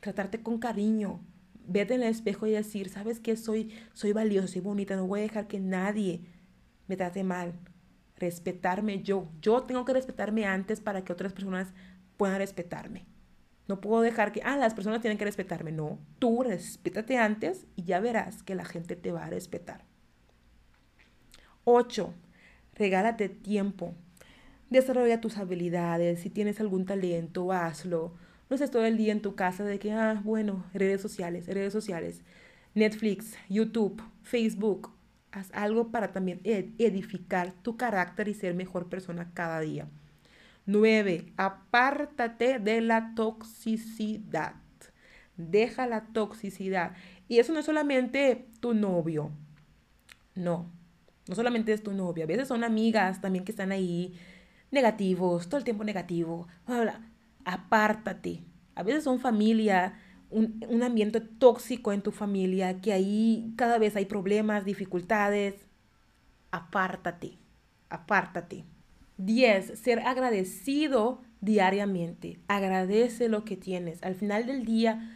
tratarte 0.01 0.41
con 0.41 0.57
cariño 0.57 1.21
vete 1.67 1.93
en 1.93 2.01
el 2.01 2.09
espejo 2.09 2.47
y 2.47 2.51
decir, 2.51 2.89
¿sabes 2.89 3.19
qué? 3.19 3.35
Soy, 3.35 3.71
soy 3.93 4.13
valiosa, 4.13 4.47
soy 4.47 4.61
bonita, 4.61 4.95
no 4.95 5.05
voy 5.05 5.19
a 5.19 5.23
dejar 5.23 5.47
que 5.47 5.59
nadie 5.59 6.21
me 6.87 6.95
trate 6.95 7.23
mal. 7.23 7.53
Respetarme 8.15 9.03
yo. 9.03 9.29
Yo 9.41 9.63
tengo 9.63 9.85
que 9.85 9.93
respetarme 9.93 10.45
antes 10.45 10.79
para 10.79 11.03
que 11.03 11.13
otras 11.13 11.33
personas 11.33 11.73
puedan 12.15 12.39
respetarme. 12.39 13.05
No 13.67 13.81
puedo 13.81 14.01
dejar 14.01 14.31
que, 14.31 14.41
ah, 14.43 14.57
las 14.57 14.73
personas 14.73 15.01
tienen 15.01 15.17
que 15.17 15.25
respetarme. 15.25 15.71
No, 15.71 15.99
tú 16.19 16.41
respétate 16.41 17.17
antes 17.17 17.67
y 17.75 17.83
ya 17.83 17.99
verás 17.99 18.41
que 18.41 18.55
la 18.55 18.65
gente 18.65 18.95
te 18.95 19.11
va 19.11 19.25
a 19.25 19.29
respetar. 19.29 19.86
8. 21.69 22.13
Regálate 22.75 23.29
tiempo. 23.29 23.93
Desarrolla 24.69 25.21
tus 25.21 25.37
habilidades. 25.37 26.21
Si 26.21 26.29
tienes 26.29 26.59
algún 26.59 26.85
talento, 26.85 27.51
hazlo 27.51 28.13
no 28.49 28.55
estés 28.55 28.71
todo 28.71 28.85
el 28.85 28.97
día 28.97 29.11
en 29.11 29.21
tu 29.21 29.35
casa 29.35 29.65
de 29.65 29.77
que, 29.79 29.91
ah, 29.91 30.21
bueno, 30.23 30.65
redes 30.73 31.01
sociales, 31.01 31.47
redes 31.47 31.73
sociales, 31.73 32.21
Netflix, 32.73 33.35
YouTube, 33.49 34.01
Facebook. 34.23 34.91
Haz 35.31 35.51
algo 35.53 35.91
para 35.91 36.13
también 36.13 36.39
edificar 36.43 37.51
tu 37.61 37.75
carácter 37.75 38.29
y 38.29 38.33
ser 38.33 38.55
mejor 38.55 38.87
persona 38.87 39.31
cada 39.33 39.59
día. 39.59 39.87
9. 40.65 41.33
Apártate 41.35 42.59
de 42.59 42.81
la 42.81 43.13
toxicidad. 43.15 44.53
Deja 45.35 45.85
la 45.85 46.05
toxicidad. 46.07 46.93
Y 47.27 47.39
eso 47.39 47.51
no 47.51 47.59
es 47.59 47.65
solamente 47.65 48.47
tu 48.61 48.73
novio. 48.73 49.31
No, 50.33 50.71
no 51.27 51.35
solamente 51.35 51.73
es 51.73 51.83
tu 51.83 51.93
novio. 51.93 52.23
A 52.23 52.27
veces 52.27 52.47
son 52.47 52.63
amigas 52.63 53.21
también 53.21 53.45
que 53.45 53.51
están 53.51 53.71
ahí 53.71 54.13
negativos, 54.71 55.47
todo 55.47 55.57
el 55.57 55.63
tiempo 55.63 55.83
negativo. 55.83 56.47
Apártate. 57.45 58.43
A 58.75 58.83
veces 58.83 59.03
son 59.03 59.19
familia, 59.19 59.93
un, 60.29 60.63
un, 60.69 60.83
ambiente 60.83 61.21
tóxico 61.21 61.93
en 61.93 62.01
tu 62.01 62.11
familia, 62.11 62.79
que 62.81 62.93
ahí 62.93 63.53
cada 63.55 63.77
vez 63.77 63.95
hay 63.95 64.05
problemas, 64.05 64.65
dificultades. 64.65 65.55
Apártate, 66.51 67.37
apártate. 67.89 68.65
10. 69.17 69.79
Ser 69.79 69.99
agradecido 69.99 71.21
diariamente. 71.41 72.39
Agradece 72.47 73.29
lo 73.29 73.45
que 73.45 73.57
tienes. 73.57 74.03
Al 74.03 74.15
final 74.15 74.45
del 74.45 74.65
día, 74.65 75.11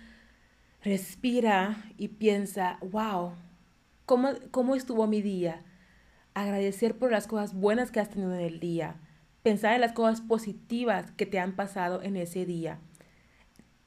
respira 0.83 1.83
y 1.97 2.09
piensa, 2.09 2.77
wow, 2.81 3.33
¿cómo, 4.05 4.29
cómo 4.49 4.75
estuvo 4.75 5.05
mi 5.07 5.21
día? 5.21 5.63
Agradecer 6.33 6.97
por 6.97 7.11
las 7.11 7.27
cosas 7.27 7.53
buenas 7.53 7.91
que 7.91 7.99
has 7.99 8.09
tenido 8.09 8.33
en 8.33 8.41
el 8.41 8.59
día 8.59 8.95
pensar 9.43 9.73
en 9.73 9.81
las 9.81 9.93
cosas 9.93 10.21
positivas 10.21 11.11
que 11.11 11.25
te 11.25 11.39
han 11.39 11.55
pasado 11.55 12.01
en 12.01 12.17
ese 12.17 12.45
día. 12.45 12.79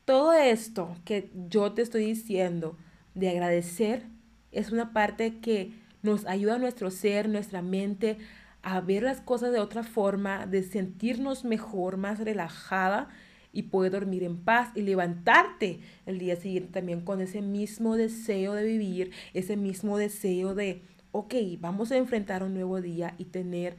Todo 0.05 0.33
esto 0.33 0.97
que 1.05 1.31
yo 1.49 1.73
te 1.73 1.83
estoy 1.83 2.05
diciendo 2.05 2.77
de 3.15 3.31
agradecer 3.31 4.07
es 4.53 4.73
una 4.73 4.93
parte 4.93 5.39
que 5.39 5.73
nos 6.03 6.27
ayuda 6.27 6.57
a 6.57 6.59
nuestro 6.59 6.91
ser, 6.91 7.29
nuestra 7.29 7.63
mente, 7.63 8.19
a 8.63 8.81
ver 8.81 9.03
las 9.03 9.21
cosas 9.21 9.53
de 9.53 9.61
otra 9.61 9.83
forma, 9.83 10.47
de 10.47 10.63
sentirnos 10.63 11.45
mejor, 11.45 11.97
más 11.97 12.19
relajada 12.19 13.09
y 13.53 13.65
poder 13.65 13.93
dormir 13.93 14.25
en 14.25 14.37
paz 14.37 14.71
y 14.75 14.83
levantarte 14.83 15.81
el 16.07 16.19
día 16.19 16.37
siguiente 16.37 16.73
también 16.73 17.03
con 17.03 17.21
ese 17.21 17.41
mismo 17.41 17.97
deseo 17.97 18.55
de 18.55 18.65
vivir, 18.65 19.13
ese 19.33 19.57
mismo 19.57 19.97
deseo 19.97 20.55
de, 20.55 20.83
ok, 21.17 21.33
vamos 21.61 21.93
a 21.93 21.97
enfrentar 21.97 22.43
un 22.43 22.55
nuevo 22.55 22.81
día 22.81 23.15
y 23.19 23.27
tener 23.27 23.77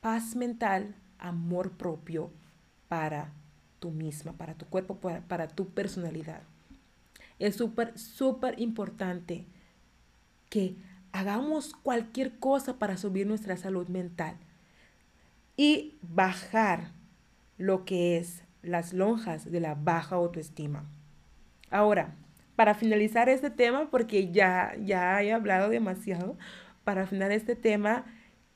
paz 0.00 0.34
mental, 0.34 0.96
amor 1.16 1.70
propio 1.70 2.32
para 2.88 3.32
tú 3.78 3.92
misma, 3.92 4.32
para 4.32 4.54
tu 4.54 4.66
cuerpo, 4.66 4.96
para, 4.96 5.46
tu 5.46 5.68
personalidad. 5.68 6.42
Es 7.38 7.54
súper, 7.54 7.96
súper 7.96 8.58
importante 8.58 9.46
que 10.50 10.74
hagamos 11.12 11.72
cualquier 11.72 12.40
cosa 12.40 12.80
para 12.80 12.96
subir 12.96 13.28
nuestra 13.28 13.56
salud 13.56 13.86
mental 13.86 14.34
y 15.56 15.94
bajar 16.02 16.90
lo 17.58 17.84
que 17.84 18.16
es 18.16 18.42
las 18.62 18.92
lonjas 18.92 19.48
de 19.52 19.60
la 19.60 19.76
baja 19.76 20.16
autoestima. 20.16 20.84
Ahora, 21.70 22.16
para 22.56 22.74
finalizar 22.74 23.28
este 23.28 23.50
tema, 23.50 23.88
porque 23.88 24.32
ya, 24.32 24.74
ya 24.84 25.22
he 25.22 25.32
hablado 25.32 25.68
demasiado, 25.68 26.36
para 26.84 27.06
finalizar 27.06 27.38
este 27.38 27.56
tema, 27.56 28.04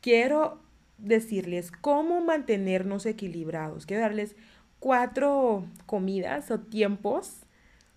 quiero 0.00 0.60
decirles 0.98 1.70
cómo 1.70 2.20
mantenernos 2.20 3.06
equilibrados. 3.06 3.86
Quiero 3.86 4.02
darles 4.02 4.36
cuatro 4.78 5.64
comidas 5.86 6.50
o 6.50 6.60
tiempos 6.60 7.46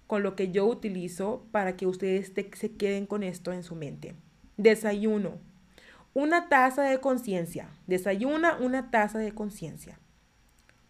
con 0.07 0.23
lo 0.23 0.35
que 0.35 0.51
yo 0.51 0.65
utilizo 0.65 1.45
para 1.51 1.77
que 1.77 1.85
ustedes 1.85 2.33
se 2.33 2.71
queden 2.71 3.05
con 3.05 3.23
esto 3.23 3.53
en 3.53 3.63
su 3.63 3.75
mente. 3.75 4.15
Desayuno. 4.57 5.37
Una 6.13 6.49
taza 6.49 6.81
de 6.83 6.99
conciencia. 6.99 7.69
Desayuna 7.85 8.57
una 8.57 8.89
taza 8.89 9.19
de 9.19 9.33
conciencia. 9.33 9.99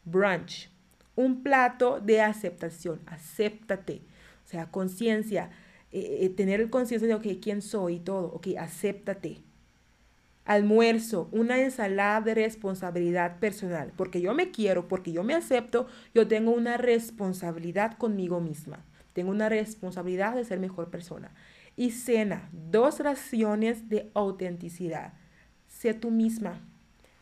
Brunch. 0.06 0.70
Un 1.16 1.44
plato 1.44 2.00
de 2.00 2.22
aceptación. 2.22 3.02
Acéptate. 3.06 4.02
O 4.46 4.48
sea, 4.48 4.72
conciencia. 4.72 5.52
Eh, 5.92 6.20
eh, 6.22 6.30
tener 6.30 6.70
conciencia 6.70 7.08
de, 7.08 7.16
ok, 7.16 7.42
quién 7.42 7.62
soy 7.62 7.96
y 7.96 8.00
todo. 8.00 8.28
Ok, 8.34 8.48
acéptate 8.58 9.44
almuerzo, 10.50 11.30
una 11.32 11.62
ensalada 11.62 12.22
de 12.22 12.34
responsabilidad 12.34 13.38
personal, 13.38 13.94
porque 13.96 14.20
yo 14.20 14.34
me 14.34 14.50
quiero, 14.50 14.88
porque 14.88 15.12
yo 15.12 15.24
me 15.24 15.36
acepto, 15.36 15.86
yo 16.16 16.28
tengo 16.28 16.50
una 16.52 16.76
responsabilidad 16.78 17.96
conmigo 18.00 18.40
misma, 18.40 18.84
tengo 19.14 19.30
una 19.30 19.48
responsabilidad 19.48 20.34
de 20.34 20.44
ser 20.44 20.60
mejor 20.60 20.90
persona. 20.90 21.32
Y 21.76 21.92
cena, 21.92 22.50
dos 22.52 23.00
raciones 23.00 23.90
de 23.90 24.10
autenticidad. 24.16 25.14
Sé 25.68 25.94
tú 25.94 26.10
misma, 26.10 26.60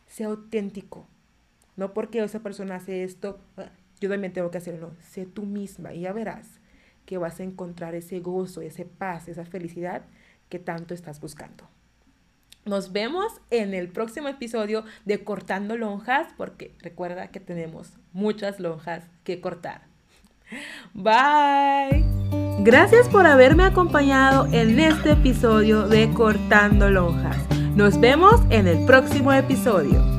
sé 0.06 0.24
auténtico. 0.24 1.06
No 1.76 1.92
porque 1.92 2.24
esa 2.24 2.42
persona 2.42 2.76
hace 2.76 3.04
esto, 3.04 3.40
ah, 3.58 3.70
yo 4.00 4.08
también 4.08 4.32
tengo 4.32 4.50
que 4.50 4.56
hacerlo. 4.56 4.94
Sé 5.00 5.26
tú 5.26 5.44
misma 5.44 5.92
y 5.92 6.00
ya 6.00 6.14
verás 6.14 6.60
que 7.08 7.16
vas 7.16 7.40
a 7.40 7.42
encontrar 7.42 7.94
ese 7.94 8.20
gozo, 8.20 8.60
ese 8.60 8.84
paz, 8.84 9.28
esa 9.28 9.46
felicidad 9.46 10.02
que 10.50 10.58
tanto 10.58 10.92
estás 10.92 11.22
buscando. 11.22 11.66
Nos 12.66 12.92
vemos 12.92 13.32
en 13.50 13.72
el 13.72 13.88
próximo 13.88 14.28
episodio 14.28 14.84
de 15.06 15.24
Cortando 15.24 15.78
Lonjas, 15.78 16.28
porque 16.36 16.74
recuerda 16.80 17.28
que 17.28 17.40
tenemos 17.40 17.94
muchas 18.12 18.60
lonjas 18.60 19.04
que 19.24 19.40
cortar. 19.40 19.86
Bye. 20.92 22.04
Gracias 22.60 23.08
por 23.08 23.26
haberme 23.26 23.64
acompañado 23.64 24.46
en 24.52 24.78
este 24.78 25.12
episodio 25.12 25.88
de 25.88 26.10
Cortando 26.12 26.90
Lonjas. 26.90 27.38
Nos 27.74 27.98
vemos 27.98 28.42
en 28.50 28.66
el 28.66 28.84
próximo 28.84 29.32
episodio. 29.32 30.17